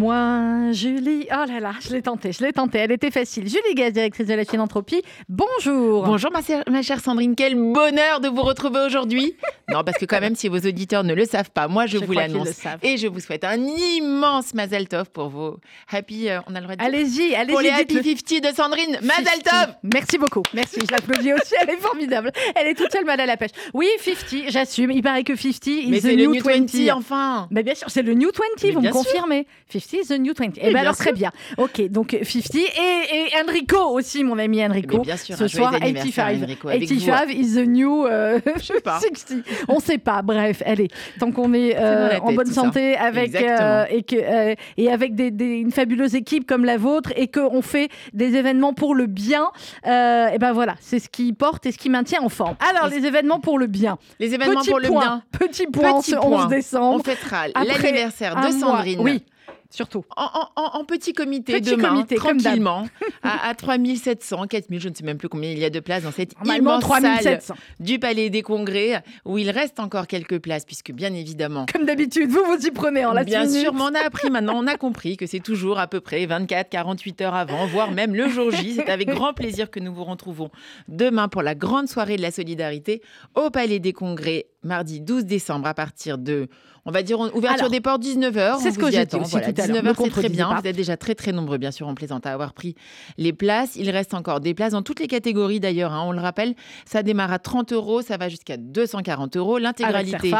[0.06, 1.26] Dis-moi, Julie.
[1.32, 2.78] Oh là là, je l'ai tentée, je l'ai tentée.
[2.78, 3.48] Elle était facile.
[3.48, 5.02] Julie Gaz, directrice de la chaîne Entropie.
[5.28, 6.04] Bonjour.
[6.04, 9.34] Bonjour ma, chère Sandrine, quel bonheur de vous retrouver aujourd'hui.
[9.68, 12.04] non, parce que quand même, si vos auditeurs ne le savent pas, moi je, Je
[12.04, 12.60] vous l'annonce.
[12.84, 15.58] Et je vous souhaite un immense Mazel Tov pour vos
[15.90, 17.52] happy, euh, on a le droit de dire Allez-y, allez-y.
[17.52, 19.42] Pour les happy 50 de Sandrine, Mazel 50.
[19.44, 20.42] Tov Merci beaucoup.
[20.54, 20.78] Merci.
[20.86, 21.54] Je l'applaudis aussi.
[21.60, 22.30] Elle est formidable.
[22.54, 23.50] Elle est toute seule mal à la pêche.
[23.74, 24.92] Oui, 50, j'assume.
[24.92, 27.74] Il paraît que 50 is Mais the c'est new, le New 20, enfin Mais bien
[27.74, 29.48] sûr, c'est le New 20, Mais vous me confirmez.
[29.72, 30.52] 50 is the New 20.
[30.56, 31.30] Eh Mais bien alors, très bien.
[31.56, 32.60] Ok, donc 50 et,
[33.12, 34.98] et Enrico aussi, mon ami Enrico.
[34.98, 36.44] Mais bien sûr, Ce soir, joyeux anniversaire, 85.
[36.44, 39.00] Enrico, avec 85 is the new euh, sais pas.
[39.26, 39.38] 60.
[39.68, 40.22] On sait pas.
[40.22, 42.52] Bref, allez, tant qu'on est euh, en tête, bonne ça.
[42.54, 46.76] santé avec, euh, et, que, euh, et avec des, des- une fabuleuse équipe comme la
[46.76, 49.46] vôtre et qu'on fait des événements pour le bien,
[49.86, 52.56] euh, et ben voilà, c'est ce qui porte et ce qui maintient en forme.
[52.70, 53.98] Alors, les événements pour le bien.
[54.20, 55.22] Les événements Petit pour le point, bien.
[55.38, 56.46] Petit point Petit ce 11 point.
[56.46, 57.00] décembre.
[57.00, 58.50] On fêtera l'anniversaire de mois.
[58.52, 59.00] Sandrine.
[59.00, 59.22] Oui,
[59.76, 60.04] surtout.
[60.16, 62.86] En, en- en- en petit comité Petit demain, comité, tranquillement,
[63.22, 66.02] à, à 3700, 4000, je ne sais même plus combien il y a de places
[66.04, 67.54] dans cette immense salle 3700.
[67.80, 72.30] du Palais des Congrès, où il reste encore quelques places, puisque bien évidemment, Comme d'habitude,
[72.30, 74.76] vous vous y prenez en la bien sûr, mais on a appris maintenant, on a
[74.76, 78.50] compris que c'est toujours à peu près 24, 48 heures avant, voire même le jour
[78.50, 78.74] J.
[78.76, 80.50] C'est avec grand plaisir que nous vous retrouvons
[80.88, 83.02] demain pour la grande soirée de la solidarité
[83.34, 86.48] au Palais des Congrès, mardi 12 décembre à partir de,
[86.84, 88.58] on va dire, ouverture Alors, des portes 19h.
[88.60, 90.48] c'est ce que aussi voilà, tout à l'heure, 19h, me c'est très bien.
[90.48, 90.60] pas.
[90.60, 92.74] Vous êtes déjà très très nombreux, bien sûr, en plaisante, à avoir pris
[93.18, 93.76] les places.
[93.76, 95.92] Il reste encore des places dans toutes les catégories d'ailleurs.
[95.92, 99.58] hein, on le rappelle, ça démarre à 30 euros, ça va jusqu'à 240 euros.
[99.58, 100.32] L'intégralité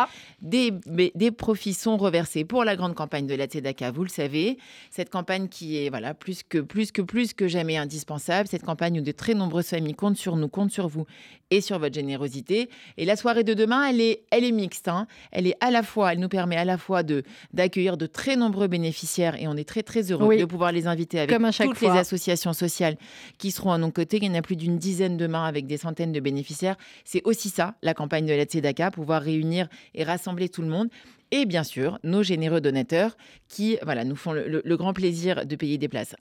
[0.42, 0.72] des,
[1.14, 4.58] des profits sont reversés pour la grande campagne de la Tzedaka, vous le savez.
[4.90, 8.48] Cette campagne qui est voilà, plus, que, plus que plus que jamais indispensable.
[8.48, 11.06] Cette campagne où de très nombreuses familles comptent sur nous, comptent sur vous
[11.50, 12.68] et sur votre générosité.
[12.96, 14.88] Et la soirée de demain, elle est, elle est mixte.
[14.88, 15.06] hein.
[15.32, 18.36] Elle est à la fois, elle nous permet à la fois de d'accueillir de très
[18.36, 20.38] nombreux bénéficiaires et on est très très heureux Oui.
[20.38, 21.92] de pouvoir les inviter avec Comme à toutes fois.
[21.94, 22.96] les associations sociales
[23.38, 24.16] qui seront à nos côtés.
[24.18, 26.76] Il y en a plus d'une dizaine demain avec des centaines de bénéficiaires.
[27.04, 30.88] C'est aussi ça, la campagne de la Tzedaka, pouvoir réunir et rassembler tout le monde.
[31.32, 33.16] Et bien sûr, nos généreux donateurs
[33.48, 36.14] qui voilà, nous font le, le- le grand plaisir de payer des places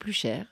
[0.00, 0.46] plus chères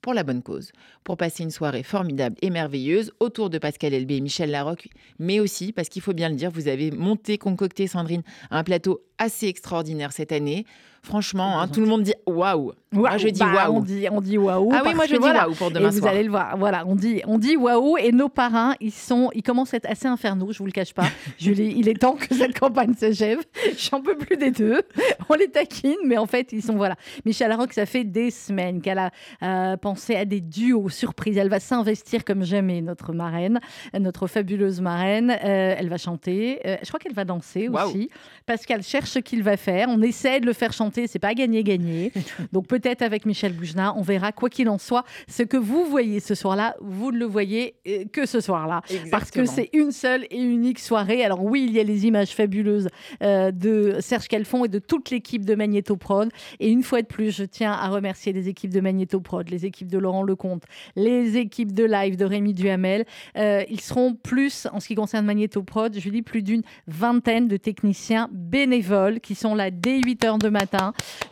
[0.00, 0.72] pour la bonne cause,
[1.04, 5.40] pour passer une soirée formidable et merveilleuse autour de Pascal Elbé et Michel Larocque, mais
[5.40, 9.46] aussi parce qu'il faut bien le dire, vous avez monté, concocté, Sandrine, un plateau assez
[9.46, 10.64] extraordinaire cette année.
[11.02, 12.72] Franchement, hein, tout le monde dit waouh.
[12.92, 13.84] Moi, je dis Bah, On waouh.
[13.84, 14.70] dit, on dit waouh.
[14.72, 15.46] Ah oui, parce moi je dis voilà.
[15.46, 16.10] waouh pour Et demain vous soir.
[16.12, 16.56] allez le voir.
[16.58, 17.96] Voilà, on dit, on dit waouh.
[17.98, 20.52] Et nos parrains, ils sont, ils commencent à être assez infernaux.
[20.52, 21.04] Je vous le cache pas.
[21.38, 23.38] Julie, il est temps que cette campagne s'achève.
[23.78, 24.82] J'en peux plus des deux.
[25.28, 26.96] On les taquine, mais en fait, ils sont voilà.
[27.24, 29.10] Michel Larocque, ça fait des semaines qu'elle a
[29.42, 31.38] euh, pensé à des duos surprises.
[31.38, 33.60] Elle va s'investir comme jamais, notre marraine,
[33.98, 35.30] notre fabuleuse marraine.
[35.30, 36.60] Euh, elle va chanter.
[36.66, 38.10] Euh, je crois qu'elle va danser aussi.
[38.46, 39.86] Pascal cherche ce qu'il va faire.
[39.88, 40.89] On essaie de le faire chanter.
[40.94, 42.12] C'est pas gagné-gagné.
[42.52, 44.32] Donc peut-être avec Michel Boujna, on verra.
[44.32, 48.04] Quoi qu'il en soit, ce que vous voyez ce soir-là, vous ne le voyez euh,
[48.12, 48.82] que ce soir-là.
[49.10, 51.24] Parce que c'est une seule et unique soirée.
[51.24, 52.88] Alors oui, il y a les images fabuleuses
[53.22, 56.30] euh, de Serge Calfon et de toute l'équipe de Magnéto Prod.
[56.58, 59.66] Et une fois de plus, je tiens à remercier les équipes de Magnéto Prod, les
[59.66, 60.64] équipes de Laurent Lecomte,
[60.96, 63.04] les équipes de live de Rémi Duhamel.
[63.36, 67.48] Euh, ils seront plus, en ce qui concerne Magnéto Prod, je dis plus d'une vingtaine
[67.48, 70.79] de techniciens bénévoles qui sont là dès 8 h de matin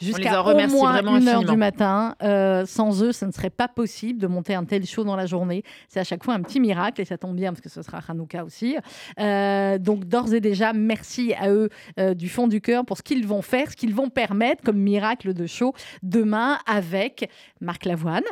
[0.00, 2.14] jusqu'à au moins 1 heure du matin.
[2.22, 5.26] Euh, sans eux, ça ne serait pas possible de monter un tel show dans la
[5.26, 5.62] journée.
[5.88, 8.00] C'est à chaque fois un petit miracle et ça tombe bien parce que ce sera
[8.06, 8.76] Hanouka aussi.
[9.18, 13.02] Euh, donc d'ores et déjà, merci à eux euh, du fond du cœur pour ce
[13.02, 17.30] qu'ils vont faire, ce qu'ils vont permettre comme miracle de show demain avec
[17.60, 18.24] Marc Lavoine.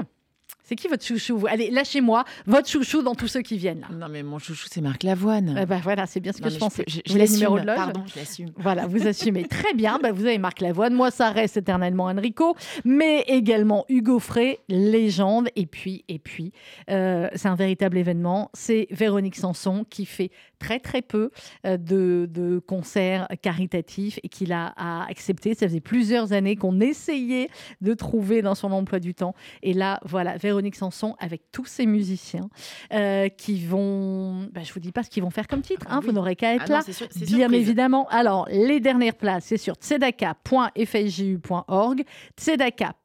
[0.69, 3.87] C'est qui votre chouchou Allez, lâchez-moi votre chouchou dans tous ceux qui viennent là.
[3.93, 5.57] Non, mais mon chouchou, c'est Marc Lavoine.
[5.63, 6.85] Eh ben voilà, c'est bien ce que Non, je pensais.
[6.89, 7.65] je, je l'assume.
[7.65, 8.51] Pardon, je l'assume.
[8.57, 10.01] Voilà, vous assumez très bien.
[10.03, 15.49] Bah, vous avez Marc Lavoine, moi ça reste éternellement Enrico, mais également Hugo Frey, légende.
[15.55, 16.53] Et puis, et puis,
[16.91, 18.51] euh, c'est un véritable événement.
[18.53, 21.31] C'est Véronique Sanson qui fait très très peu
[21.65, 25.55] euh, de, de concerts caritatifs et qui l'a a accepté.
[25.55, 27.49] Ça faisait plusieurs années qu'on essayait
[27.81, 29.35] de trouver dans son emploi du temps.
[29.63, 32.49] Et là, voilà, Véronique Sanson avec tous ses musiciens
[32.93, 35.99] euh, qui vont, bah, je vous dis pas ce qu'ils vont faire comme titre, hein,
[36.01, 36.07] oui.
[36.07, 36.83] vous n'aurez qu'à être Ah là.
[36.83, 37.61] sûr- Bien surprise.
[37.61, 38.07] évidemment.
[38.09, 42.03] Alors, les dernières places, c'est sur tzedaka.fju.org,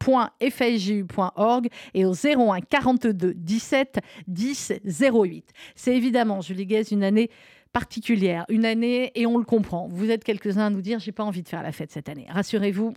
[0.02, 5.50] tzedaka.fju.org et au 01 42 17 10 08.
[5.76, 7.30] C'est évidemment, Julie Guez, une année
[7.74, 9.88] particulière, une année, et on le comprend.
[9.90, 12.28] Vous êtes quelques-uns à nous dire, j'ai pas envie de faire la fête cette année.
[12.30, 12.94] Rassurez-vous.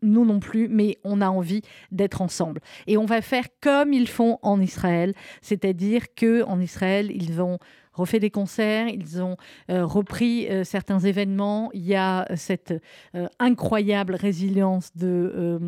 [0.00, 2.60] Nous non plus, mais on a envie d'être ensemble.
[2.86, 7.58] Et on va faire comme ils font en Israël, c'est-à-dire que en Israël, ils ont
[7.98, 9.36] refait des concerts, ils ont
[9.70, 11.70] euh, repris euh, certains événements.
[11.74, 12.74] Il y a cette
[13.14, 15.58] euh, incroyable résilience de,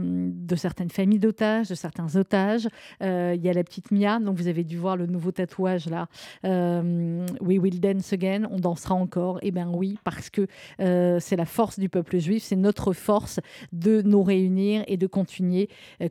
[0.57, 2.69] certaines familles d'otages, de certains otages.
[3.01, 6.09] Il y a la petite Mia, donc vous avez dû voir le nouveau tatouage là.
[6.45, 9.38] We will dance again, on dansera encore.
[9.43, 10.47] Eh bien oui, parce que
[10.79, 13.40] c'est la force du peuple juif, c'est notre force
[13.73, 15.69] de nous réunir et de continuer,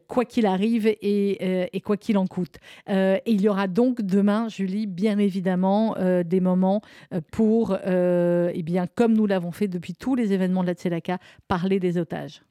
[0.07, 2.57] quoi qu'il arrive et, quoi qu'il en coûte.
[2.87, 6.81] Et il y aura donc demain, Julie, bien évidemment, euh, des moments
[7.13, 10.73] euh, pour, euh, eh bien, comme nous l'avons fait depuis tous les événements de la
[10.73, 12.41] Tzedaka, parler des otages.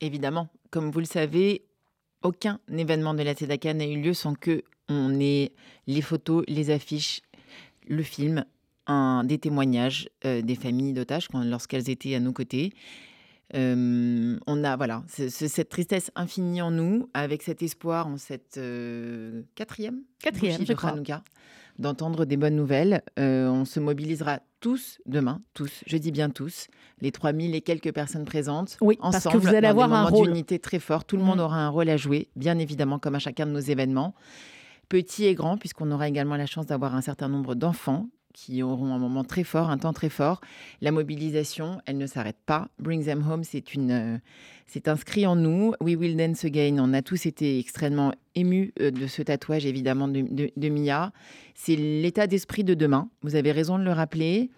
[0.00, 1.62] Évidemment, comme vous le savez,
[2.22, 5.52] aucun événement de la Tzedaka n'a eu lieu sans que on ait
[5.86, 7.20] les photos, les affiches,
[7.86, 8.44] le film,
[9.24, 12.72] des témoignages des familles d'otages lorsqu'elles étaient à nos côtés.
[13.54, 18.60] On a voilà ce- ce- cette tristesse infinie en nous, avec cet espoir en cette
[19.54, 20.94] quatrième Quatrième, je de crois.
[21.78, 23.02] D'entendre des bonnes nouvelles.
[23.16, 26.66] On se mobilisera tous demain, tous, je dis bien tous,
[27.00, 30.26] les 3000 et quelques personnes présentes, Oui, parce que ensemble, vous allez avoir un rôle.
[30.26, 31.04] d'unité très fort.
[31.04, 31.42] Tout le monde Mm.
[31.42, 34.16] aura un rôle à jouer, bien évidemment, comme à chacun de nos événements,
[34.88, 38.94] petits et grands, puisqu'on aura également la chance d'avoir un certain nombre d'enfants qui auront
[38.94, 40.40] un moment très fort, un temps très fort.
[40.80, 42.68] La mobilisation, elle ne s'arrête pas.
[42.78, 44.18] Bring them home, c'est une, euh,
[44.66, 45.74] c'est inscrit en nous.
[45.80, 46.78] We will dance again.
[46.78, 51.12] On a tous été extrêmement émus euh, de ce tatouage, évidemment, de, Mia.
[51.54, 53.10] C'est l'état d'esprit de demain.
[53.22, 54.50] Vous avez raison de le rappeler.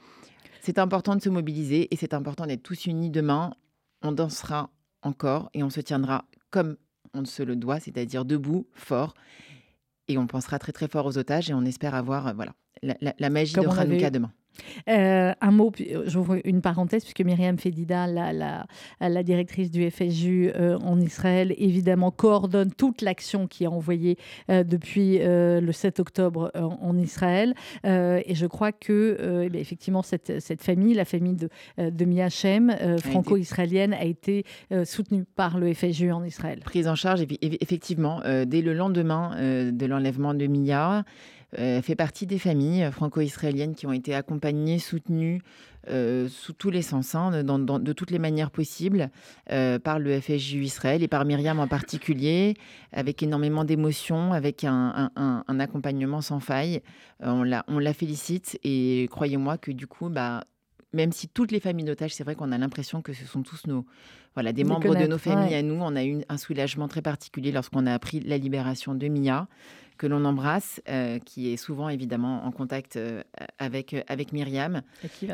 [0.60, 3.54] C'est important de se mobiliser et c'est important d'être tous unis demain.
[4.02, 4.70] On dansera
[5.02, 6.76] encore et on se tiendra comme
[7.14, 9.14] on se le doit, c'est-à-dire debout, fort.
[10.08, 12.96] Et on pensera très très fort aux otages et on espère avoir euh, voilà, la,
[13.00, 14.32] la- la magie Comme de Hanouka demain.
[14.88, 18.66] Euh, un mot, euh, j'ouvre une parenthèse, puisque Myriam Fedida, la, la,
[19.00, 24.16] la directrice du FSJU euh, en Israël, évidemment, coordonne toute l'action qui est envoyée
[24.50, 27.54] euh, depuis le 7 octobre en Israël.
[27.84, 31.48] Et je crois que, eh bien, effectivement, cette, cette famille, la famille de,
[31.78, 34.44] de Mia Shem, euh, franco-israélienne, a été
[34.84, 36.60] soutenue par le FSJU en Israël.
[36.64, 39.30] Prise en charge, eff- eff- effectivement, dès le lendemain
[39.70, 41.04] de l'enlèvement de Mia,
[41.82, 45.42] fait partie des familles euh, franco-israéliennes qui ont été accompagnées, soutenues
[45.88, 49.10] euh, sous tous les sens, hein, dans- dans- de toutes les manières possibles,
[49.50, 52.54] euh, par le FSJU Israël et par Myriam en particulier,
[52.92, 56.82] avec énormément d'émotion, avec un, un- un- un accompagnement sans faille.
[57.22, 60.44] Euh, on, la, on la félicite et croyez-moi que du coup, bah,
[60.92, 63.66] même si toutes les familles d'otages, c'est vrai qu'on a l'impression que ce sont tous
[63.66, 63.86] nos,
[64.34, 65.56] voilà, des membres de nos familles ouais.
[65.56, 65.76] à nous.
[65.80, 69.48] On a eu un soulagement très particulier lorsqu'on a appris la libération de Mia,
[70.00, 73.22] que l'on embrasse, euh, qui est souvent évidemment en contact euh,
[73.58, 74.80] avec, euh, avec Myriam.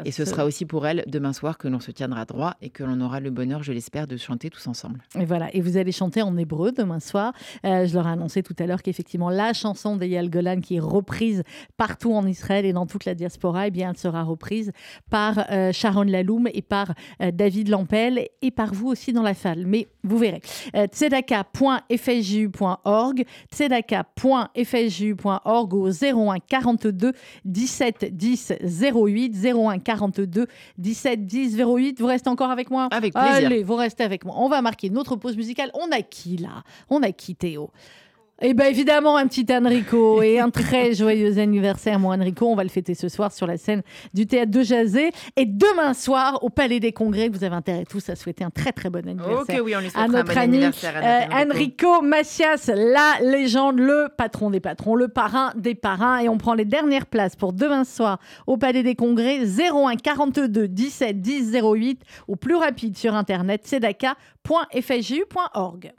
[0.05, 2.71] Et, ce se- sera aussi pour elle demain soir que l'on se tiendra droit et
[2.71, 5.03] que l'on aura le bonheur, je l'espère, de chanter tous ensemble.
[5.17, 7.33] Et voilà, et vous allez chanter en hébreu demain soir.
[7.62, 11.45] Je leur ai annoncé tout à l'heure qu'effectivement la chanson d'Eyal Golan qui est reprise
[11.77, 14.73] partout en Israël et dans toute la diaspora, eh bien elle sera reprise
[15.11, 19.64] par Sharon Laloum et par David Lampel et par vous aussi dans la salle.
[19.64, 20.41] Mais vous verrez.
[20.75, 23.25] Euh, tzedaka.fsju.org,
[24.64, 27.12] tzedaka.fsju.org au 01 42
[27.44, 28.52] 17 10
[28.92, 30.46] 08, 01 42
[30.78, 32.00] 17 10 08.
[32.00, 32.88] Vous restez encore avec moi?
[32.90, 33.46] Avec plaisir.
[33.46, 34.34] Allez, vous restez avec moi.
[34.38, 35.70] On va marquer notre pause musicale.
[35.74, 36.62] On a qui là?
[36.88, 37.70] On a qui Théo?
[38.43, 42.47] Eh bien évidemment un petit Enrico et un très joyeux anniversaire mon Enrico.
[42.47, 43.80] On va le fêter ce soir sur la scène
[44.12, 47.28] du théâtre de Jazé et demain soir au Palais des Congrès.
[47.28, 49.89] Vous avez intérêt tous à souhaiter un très très bon anniversaire Ok, oui, on lui
[49.95, 51.57] à un notre bon ami anniversaire à euh, notre Enrico.
[51.57, 56.18] Enrico Macias, la légende, le patron des patrons, le parrain des parrains.
[56.18, 60.68] Et on prend les dernières places pour demain soir au Palais des Congrès 01 42
[60.68, 65.95] 17 10 08 ou plus rapide sur internet sedaka.fsju.org.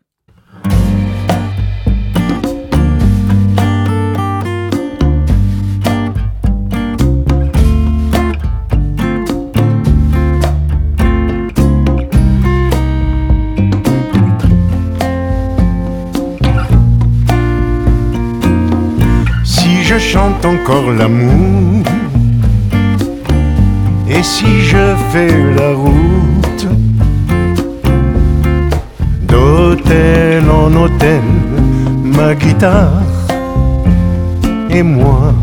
[19.98, 21.84] je chante encore l'amour.
[24.10, 26.68] Et si je fais la route
[29.28, 31.22] D'hôtel en hôtel
[32.04, 33.04] Ma guitare
[34.70, 35.34] et moi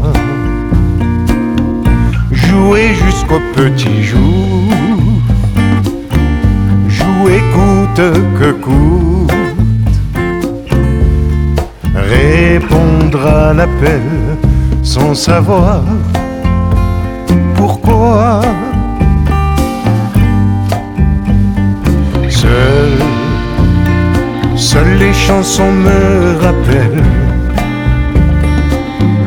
[2.30, 4.72] Jouer jusqu'au petit jour
[6.88, 8.04] Jouer coûte
[8.38, 9.32] que coûte
[11.94, 14.23] répondre à l'appel
[14.84, 15.82] sans savoir
[17.56, 18.42] pourquoi.
[22.28, 22.92] Seul,
[24.54, 27.02] seules les chansons me rappellent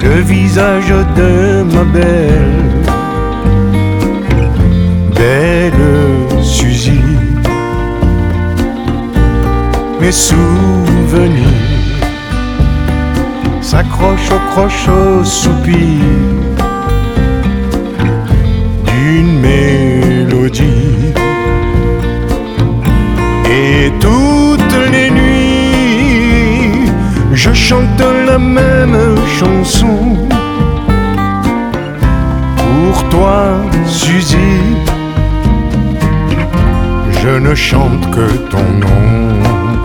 [0.03, 2.63] le visage de ma belle,
[5.15, 5.83] belle
[6.41, 7.01] Suzy.
[9.99, 11.56] Mes souvenirs
[13.69, 15.99] s'accroche au croche au soupir
[18.87, 21.11] d'une mélodie.
[23.59, 26.91] Et toutes les nuits,
[27.33, 29.97] je chante la même chanson.
[32.63, 33.37] Pour toi,
[33.85, 34.55] Suzy,
[37.21, 39.76] je ne chante que ton nom.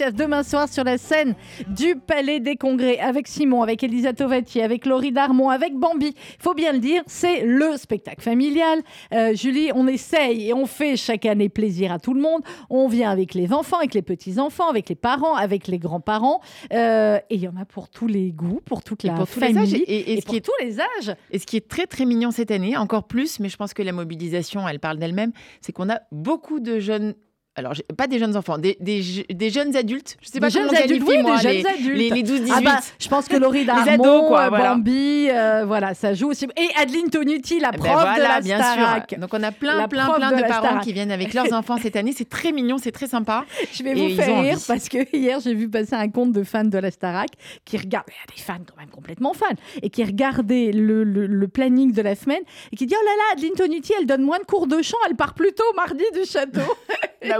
[0.00, 1.34] Demain soir sur la scène
[1.68, 6.14] du Palais des Congrès, avec Simon, avec Elisa Tovati, avec Laurie Darmon, avec Bambi.
[6.16, 8.80] Il faut bien le dire, c'est le spectacle familial.
[9.12, 12.42] Euh, Julie, on essaye et on fait chaque année plaisir à tout le monde.
[12.70, 16.40] On vient avec les enfants, avec les petits-enfants, avec les parents, avec les grands-parents.
[16.72, 19.40] Euh, et il y en a pour tous les goûts, pour toute Et la tous
[19.40, 19.58] les famille.
[19.58, 19.74] âges.
[19.74, 21.16] Et, et et ce pour qui est tous les âges.
[21.30, 23.82] Et ce qui est très très mignon cette année, encore plus, mais je pense que
[23.82, 27.14] la mobilisation, elle parle d'elle-même, c'est qu'on a beaucoup de jeunes
[27.54, 30.16] alors pas des jeunes enfants, des, des, je- des jeunes adultes.
[30.22, 31.98] Je sais Des pas jeunes comment on adultes, oui, moi, des les, jeunes adultes.
[31.98, 32.52] les, les 12-18.
[32.56, 34.74] Ah bah, je pense que Laurie Darmon, ados, quoi, euh, voilà.
[34.74, 36.46] Bambi, euh, voilà, ça joue aussi.
[36.56, 39.10] Et Adeline Tonuti, la Eh prof ben voilà, de la bien Starac.
[39.10, 39.18] sûr.
[39.18, 40.82] Donc on a plein, La plein, prof plein de parents Starac.
[40.82, 42.14] qui viennent avec leurs enfants cette année.
[42.16, 43.44] C'est très mignon, c'est très sympa.
[43.72, 46.44] Je vais Et vous faire rire parce que hier j'ai vu passer un compte de
[46.44, 47.28] fans de la Starac
[47.66, 49.44] qui regardent, il y a des fans quand même complètement fans,
[49.82, 52.40] et qui regardaient le, le- le planning de la semaine
[52.72, 54.96] et qui dit oh là là, Adeline Tonuti, elle donne moins de cours de chant,
[55.10, 56.60] elle part plus tôt mardi du château.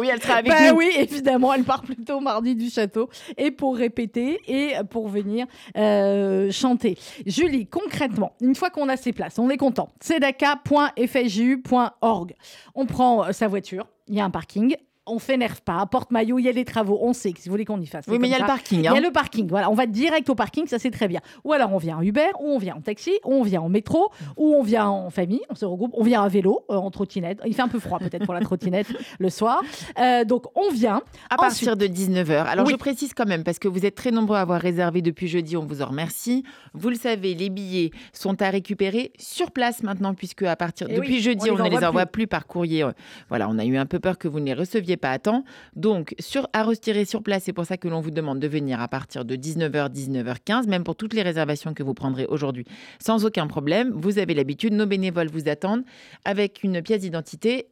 [0.03, 0.79] Oui, elle sera avec bah nous.
[0.79, 5.47] oui, évidemment, elle part plus tôt mardi du château et pour répéter et pour venir
[5.77, 6.99] euh, chanter.
[7.25, 9.91] Julie, concrètement, une fois qu'on a ses places, on est content.
[10.01, 12.35] Sedaka.fju.org.
[12.75, 14.75] On prend euh, sa voiture, il y a un parking.
[15.05, 17.65] On s'énerve pas, porte-maillot, il y a des travaux, on sait que si vous voulez
[17.65, 18.05] qu'on y fasse.
[18.07, 18.79] Oui, mais il y a le parking.
[18.79, 18.95] Il y hein.
[18.95, 21.21] a le parking, voilà, on va direct au parking, ça c'est très bien.
[21.43, 23.69] Ou alors on vient en Uber, ou on vient en taxi, ou on vient en
[23.69, 26.93] métro, ou on vient en famille, on se regroupe, on vient à vélo, euh, en
[26.93, 27.41] trottinette.
[27.45, 28.87] Il fait un peu froid peut-être pour la trottinette
[29.19, 29.61] le soir.
[29.99, 31.03] Euh, donc on vient.
[31.31, 32.47] À Ensuite- partir de 19h.
[32.47, 32.73] Alors Oui.
[32.73, 35.57] je précise quand même, parce que vous êtes très nombreux à avoir réservé depuis jeudi,
[35.57, 36.45] on vous en remercie.
[36.75, 40.95] Vous le savez, les billets sont à récupérer sur place maintenant, puisque à partir Eh
[40.95, 42.29] depuis oui, jeudi, on on, les ne les envoie envoie plus.
[42.29, 42.87] par courrier.
[43.29, 45.45] Voilà, on a eu un peu peur que vous ne les receviez pas à temps.
[45.77, 48.81] Donc, sur, à retirer sur place, c'est pour ça que l'on vous demande de venir
[48.81, 52.65] à partir de 19h, 19h15, même pour toutes les réservations que vous prendrez aujourd'hui,
[52.99, 53.93] sans aucun problème.
[53.95, 55.85] Vous avez l'habitude, nos bénévoles vous attendent
[56.25, 57.67] avec une pièce d'identité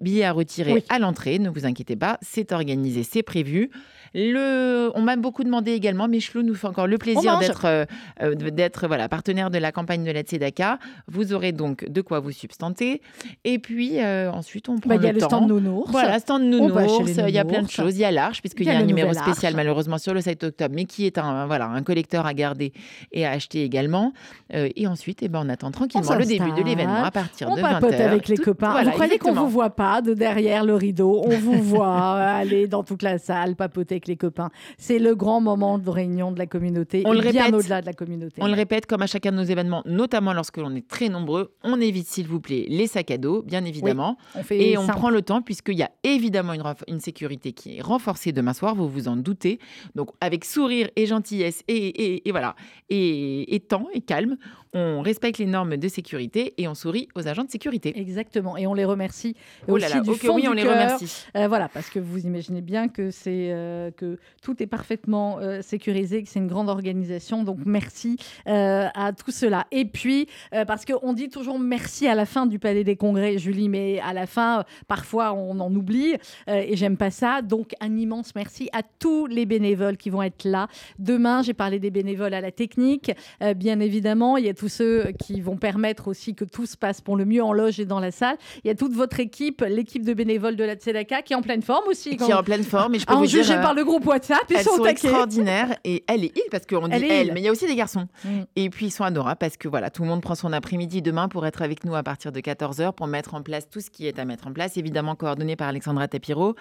[0.00, 0.84] Billets à retirer Oui.
[0.88, 3.70] à l'entrée, ne vous inquiétez pas, c'est organisé, c'est prévu.
[4.14, 4.90] Le...
[4.94, 7.84] On m'a beaucoup demandé également, mais nous fait encore le plaisir d'être euh,
[8.22, 10.78] euh, d'être voilà, partenaire de la campagne de la Tzedaka.
[11.08, 13.02] Vous aurez donc de quoi vous substanter.
[13.44, 15.28] Et puis euh, ensuite, on prend Bah, Il y a le le temps.
[15.28, 15.90] stand nounours.
[15.90, 17.96] Voilà, stand On nounours, il y a plein de choses.
[17.96, 20.14] Il y a l'Arche, puisqu'il Il y y a un le numéro spécial malheureusement sur
[20.14, 22.72] le 7 octobre, mais qui est un, voilà, un collecteur à garder
[23.12, 24.12] et à acheter également.
[24.54, 27.56] Euh, et ensuite, eh ben, on attend tranquillement le début de l'événement à partir On
[27.56, 28.00] de papote 20h.
[28.02, 28.70] avec les Tout- copains.
[28.70, 32.40] voilà, vous croyez qu'on vous voit pas de derrière le rideau On vous voit euh,
[32.40, 34.50] aller dans toute la salle, papoter avec les copains.
[34.76, 37.04] C'est le grand moment de réunion de la communauté.
[37.06, 37.60] On et le bien répète.
[37.60, 38.42] au-delà de la communauté.
[38.42, 41.54] On le répète, comme à chacun de nos événements, notamment lorsque l'on est très nombreux,
[41.62, 44.16] on évite, s'il vous plaît, les sacs à dos, bien évidemment.
[44.34, 46.54] On fait Et on prend le temps, puisqu'il y a évidemment
[46.88, 49.60] une, sécurité qui est renforcée demain soir, vous vous en doutez.
[49.94, 52.56] Donc, avec sourire et gentillesse et, et- et voilà,
[52.90, 54.38] et, et temps et calme,
[54.74, 57.98] on respecte les normes de sécurité et on sourit aux agents de sécurité.
[57.98, 58.56] Exactement.
[58.56, 59.34] Et on les remercie
[59.66, 61.26] Oh aussi là là, du fond oui, du on les remercie.
[61.36, 65.62] Euh, voilà, parce que vous imaginez bien que c'est euh, que tout est parfaitement euh,
[65.62, 67.44] sécurisé, que c'est une grande organisation.
[67.44, 68.16] Donc merci
[68.46, 69.66] à tout cela.
[69.70, 70.28] Et puis
[70.66, 74.12] parce qu'on dit toujours merci à la fin du Palais des Congrès, Julie, mais à
[74.12, 76.14] la fin, parfois on en oublie
[76.46, 77.42] et j'aime pas ça.
[77.42, 81.42] Donc un immense merci à tous les bénévoles qui vont être là demain.
[81.42, 83.12] J'ai parlé des bénévoles à la technique,
[83.56, 84.36] bien évidemment.
[84.36, 87.24] Il y a tous ceux qui vont permettre aussi que tout se passe pour le
[87.24, 88.36] mieux en loge et dans la salle.
[88.64, 91.42] Il y a toute votre équipe, l'équipe de bénévoles de la Tzedaka qui est en
[91.42, 92.16] pleine forme aussi.
[92.16, 93.84] Qui est en pleine forme, et je peux à en vous dire, euh, par le
[93.84, 97.32] groupe WhatsApp, ils Elles sont, extraordinaires et elle est il parce qu'on dit Elle elle,
[97.32, 98.08] mais il y a aussi des garçons.
[98.24, 98.28] Mm.
[98.56, 101.28] Et puis ils sont adorables parce que voilà, tout le monde prend son après-midi demain
[101.28, 104.06] pour être avec nous à partir de 14h pour mettre en place tout ce qui
[104.06, 106.54] est à mettre en place, évidemment coordonné par Alexandra Tapiro,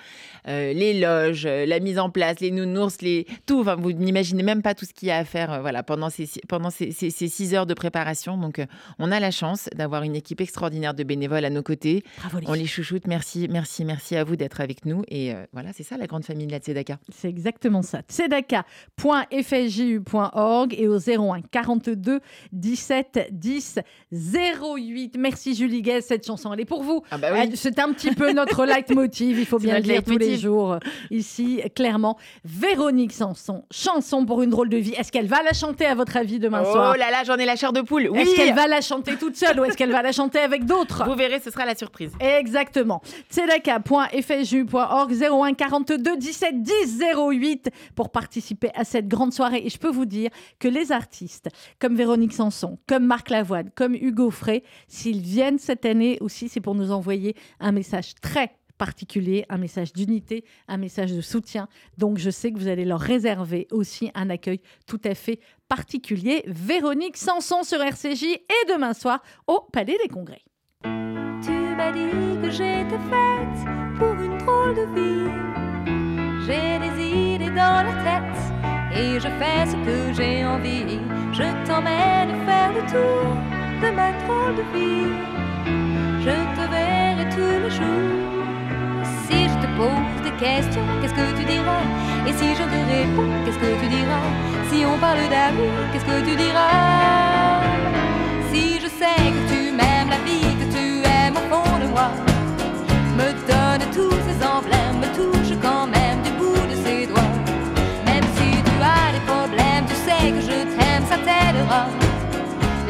[0.47, 3.61] Euh, les loges, euh, la mise en place, les nounours, les tout.
[3.61, 6.09] Enfin, vous n'imaginez même pas tout ce qu'il y a à faire euh, voilà pendant
[6.09, 7.86] ces six- pendant ces, ces- ces six heures de préparation.
[8.25, 8.65] Donc euh,
[8.99, 12.03] on a la chance d'avoir une équipe extraordinaire de bénévoles à nos côtés.
[12.19, 13.07] Bravo les On les chouchoute.
[13.07, 15.03] Merci, merci, merci à vous d'être avec nous.
[15.07, 16.97] Et euh, voilà, c'est ça la grande famille de la Tzedaka.
[17.09, 18.01] C'est exactement ça.
[18.07, 22.19] tzedaka.fju.org et au 01 42
[22.51, 23.79] 17 10
[24.11, 25.15] 08.
[25.17, 27.03] Merci Julie Guez, cette chanson, elle est pour vous.
[27.11, 27.51] Ah bah oui.
[27.55, 30.79] C'est un petit peu notre leitmotiv, il faut bien le dire tous les jours euh,
[31.11, 32.17] ici, clairement.
[32.45, 34.93] Véronique Sanson, chanson pour une drôle de vie.
[34.93, 36.97] Est-ce qu'elle va la chanter à votre avis demain Oh soir?
[36.97, 38.07] là là, j'en ai la chair de poule.
[38.11, 38.19] Oui.
[38.19, 41.05] Est-ce qu'elle va la chanter toute seule ou est-ce qu'elle va la chanter avec d'autres
[41.05, 42.11] Vous verrez, ce sera la surprise.
[42.19, 43.01] Exactement.
[43.31, 49.61] tzedaka.fju.org 01 42 17 10 08 pour participer à cette grande soirée.
[49.65, 51.49] Et je peux vous dire que les artistes
[51.79, 56.61] comme Véronique Sanson, comme Marc Lavoine, comme Hugo Frey, s'ils viennent cette année aussi, c'est
[56.61, 61.67] pour nous envoyer un message très particulier, un message d'unité, un message de soutien.
[61.97, 66.43] Donc je sais que vous allez leur réserver aussi un accueil tout à fait particulier.
[66.47, 70.41] Véronique Sanson sur RCJ et demain soir au Palais des Congrès.
[70.83, 73.59] Tu m'as dit que j'étais faite
[73.97, 75.31] pour une drôle de vie.
[76.45, 80.99] J'ai des idées dans la tête et je fais ce que j'ai envie.
[81.33, 83.35] Je t'emmène faire le tour
[83.81, 85.13] de ma drôle de vie.
[86.21, 88.37] Je te verrai tous les jours.
[89.25, 92.06] Si je te pose des questions, qu'est-ce que tu diras?
[92.27, 94.27] Et si je te réponds, qu'est-ce que tu diras?
[94.69, 97.61] Si on parle d'amour, qu'est-ce que tu diras?
[98.51, 102.09] Si je sais que tu m'aimes la vie, que tu aimes au fond de moi,
[103.19, 107.33] me donne tous ces emblèmes, me touche quand même du bout de ses doigts.
[108.05, 111.83] Même si tu as des problèmes, tu sais que je t'aime, ça t'aidera.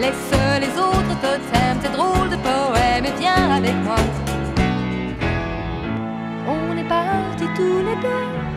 [0.01, 0.33] Laisse
[0.63, 4.01] les autres te t'aiment, c'est drôle de poème, et viens avec moi.
[6.47, 8.56] On est partis tous les deux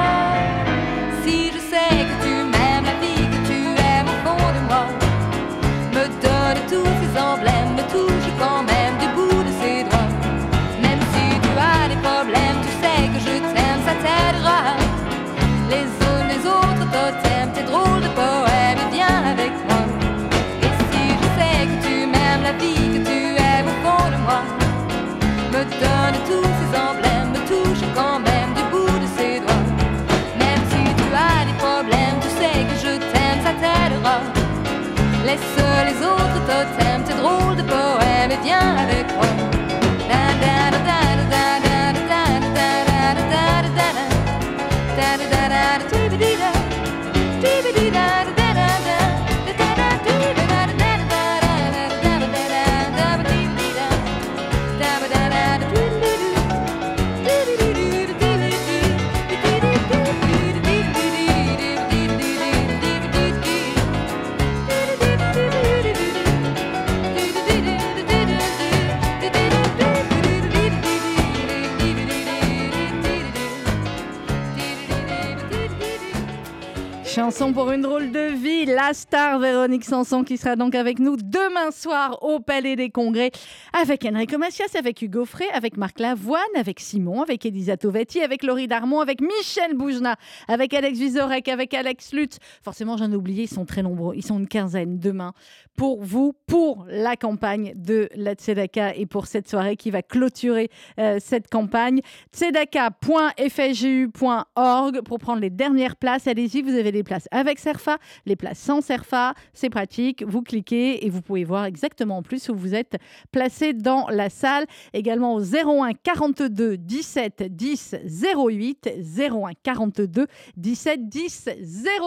[77.73, 82.21] Une drôle de vie, la star Véronique Sanson qui sera donc avec nous demain soir
[82.21, 83.31] au Palais des Congrès
[83.71, 88.43] avec Enrico Macias, avec Hugo Frey, avec Marc Lavoine, avec Simon, avec Elisa Tovetti, avec
[88.43, 90.17] Laurie Darmon, avec Michel Boujna,
[90.49, 92.39] avec Alex Vizorek, avec Alex Lutz.
[92.61, 95.33] Forcément, j'en ai oublié, ils sont très nombreux, ils sont une quinzaine demain
[95.75, 100.69] pour vous, pour la campagne de la Tzedaka et pour cette soirée qui va clôturer
[100.99, 102.01] euh, cette campagne.
[102.33, 106.27] Tzedaka.fsgu.org pour prendre les dernières places.
[106.27, 109.33] Allez-y, vous avez des places avec Serfa, les places sans Serfa.
[109.53, 110.23] C'est pratique.
[110.27, 112.97] Vous cliquez et vous pouvez voir exactement en plus où vous êtes
[113.31, 114.65] placé dans la salle.
[114.93, 117.95] Également au 01 42 17 10
[118.37, 118.89] 08.
[119.17, 121.49] 01 42 17 10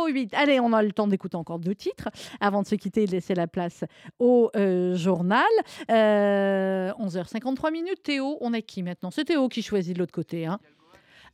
[0.06, 0.34] 08.
[0.34, 2.08] Allez, on a le temps d'écouter encore deux titres
[2.40, 3.84] avant de se quitter et de laisser la place
[4.18, 5.44] au euh, journal.
[5.90, 8.02] Euh, 11h53 minutes.
[8.02, 9.10] Théo, on est qui maintenant?
[9.10, 10.44] C'est Théo qui choisit de l'autre côté.
[10.44, 10.58] Hein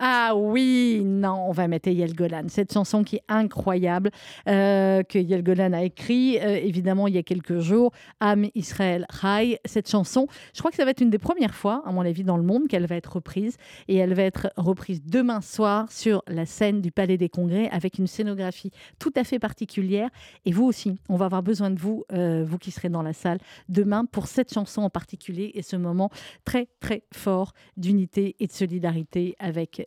[0.02, 2.44] ah oui, non, on va mettre Yael Golan.
[2.48, 4.10] Cette chanson qui est incroyable,
[4.48, 9.06] euh, que Yael Golan a écrit, euh, évidemment, il y a quelques jours, Am Israël
[9.20, 9.58] Chai.
[9.66, 12.24] Cette chanson, je crois que ça va être une des premières fois, à mon avis,
[12.24, 13.58] dans le monde qu'elle va être reprise.
[13.88, 17.98] Et elle va être reprise demain soir sur la scène du Palais des Congrès avec
[17.98, 20.08] une scénographie tout à fait particulière.
[20.46, 23.12] Et vous aussi, on va avoir besoin de vous, euh, vous qui serez dans la
[23.12, 23.38] salle
[23.68, 26.08] demain, pour cette chanson en particulier et ce moment
[26.46, 29.86] très, très fort d'unité et de solidarité avec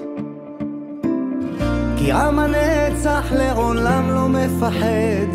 [2.03, 5.29] כי עם הנצח לעולם לא מפחד,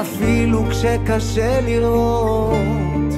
[0.00, 3.14] אפילו כשקשה לראות.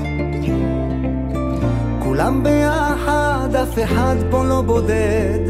[2.03, 5.41] כולם ביחד, אף אחד פה לא בודד,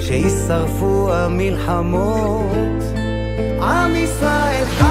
[0.00, 2.82] שישרפו המלחמות.
[3.60, 4.86] עם ישראל חי,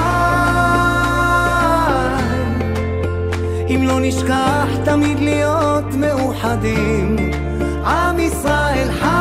[3.70, 7.16] אם לא נשכח תמיד להיות מאוחדים.
[7.86, 9.21] עם ישראל חי,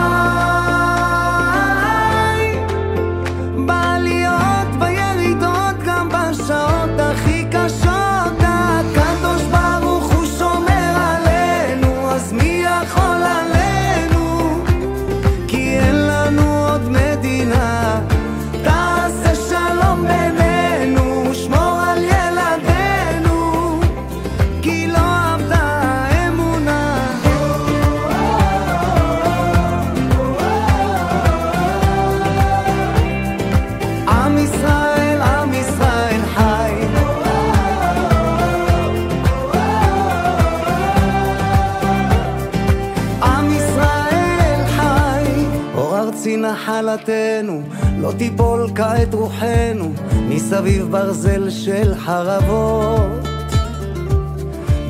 [48.20, 49.94] תיפול כעת רוחנו,
[50.30, 53.36] מסביב ברזל של חרבות.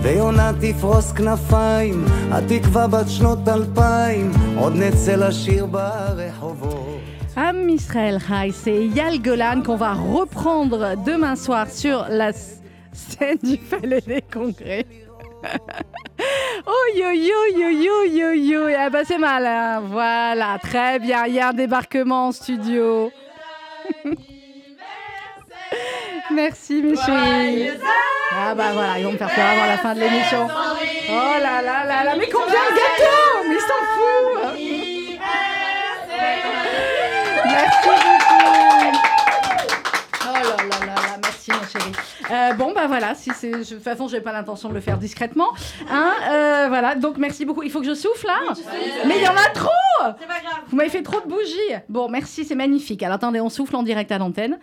[0.02, 6.86] ויונה תפרוס כנפיים, התקווה בת שנות אלפיים, עוד נצא לשיר ברחובות.
[7.38, 12.32] Am Israël High, c'est Yal Golan qu'on va reprendre demain soir sur la
[12.94, 14.86] scène du Palais des Congrès.
[16.76, 21.34] oh yo yo yo yo yo yo Ah bah c'est malin, voilà, très bien, il
[21.34, 23.12] y a un débarquement en studio.
[26.33, 27.71] Merci chéris.
[28.33, 30.47] Ah bah voilà, ils vont me faire peur avant la fin de l'émission.
[30.49, 31.13] Oh
[31.43, 34.40] là là là là, mais combien de gâteaux Mais ils s'en foutent
[42.31, 44.99] Euh, bon bah voilà, si c'est, de toute façon j'ai pas l'intention de le faire
[44.99, 45.49] discrètement,
[45.91, 46.13] hein.
[46.31, 47.63] euh, voilà, donc merci beaucoup.
[47.63, 48.55] Il faut que je souffle là.
[49.07, 49.71] Mais il y en a trop.
[50.69, 51.81] Vous m'avez fait trop de bougies.
[51.89, 53.03] Bon merci, c'est magnifique.
[53.03, 54.59] Alors attendez, on souffle en direct à l'antenne.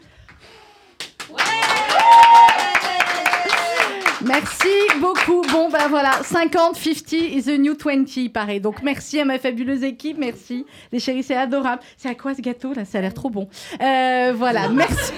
[4.27, 4.67] Merci
[4.99, 5.41] beaucoup.
[5.53, 8.59] Bon, ben voilà, 50, 50 is the new 20, pareil.
[8.59, 10.65] Donc, merci à ma fabuleuse équipe, merci.
[10.91, 11.81] Les chéris, c'est adorable.
[11.95, 12.83] C'est à quoi ce gâteau, là?
[12.83, 13.47] Ça a l'air trop bon.
[13.81, 15.13] Euh, voilà, merci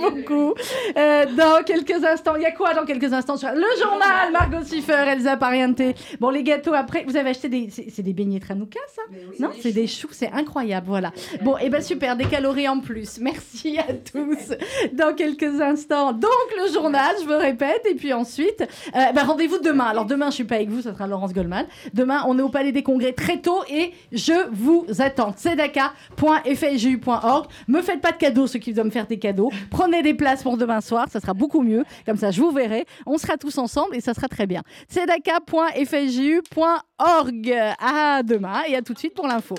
[0.00, 0.54] beaucoup.
[0.96, 4.64] Euh, dans quelques instants, il y a quoi dans quelques instants sur Le journal, Margot
[4.64, 5.82] Siffer, Elsa Pariente.
[6.18, 7.68] Bon, les gâteaux, après, vous avez acheté des...
[7.70, 9.02] C'est des beignets Tranouka, ça?
[9.38, 11.12] Non, c'est des choux, c'est incroyable, voilà.
[11.42, 13.18] Bon, et ben super, des calories en plus.
[13.20, 14.54] Merci à tous.
[14.92, 19.58] Dans quelques instants, donc le journal, je me répète, et puis ensuite, euh, ben, rendez-vous
[19.58, 19.84] demain.
[19.84, 21.66] Alors demain, je suis pas avec vous, ça sera Laurence Goldman.
[21.94, 25.32] Demain, on est au Palais des Congrès très tôt et je vous attends.
[25.32, 27.46] tzedaka.fju.org.
[27.68, 29.50] Me faites pas de cadeaux, ceux qui doivent me faire des cadeaux.
[29.70, 31.84] Prenez des places pour demain soir, ça sera beaucoup mieux.
[32.04, 32.86] Comme ça, je vous verrai.
[33.06, 34.62] On sera tous ensemble et ça sera très bien.
[34.90, 37.54] tzedaka.fju.org.
[37.78, 39.56] À demain et à tout de suite pour l'info.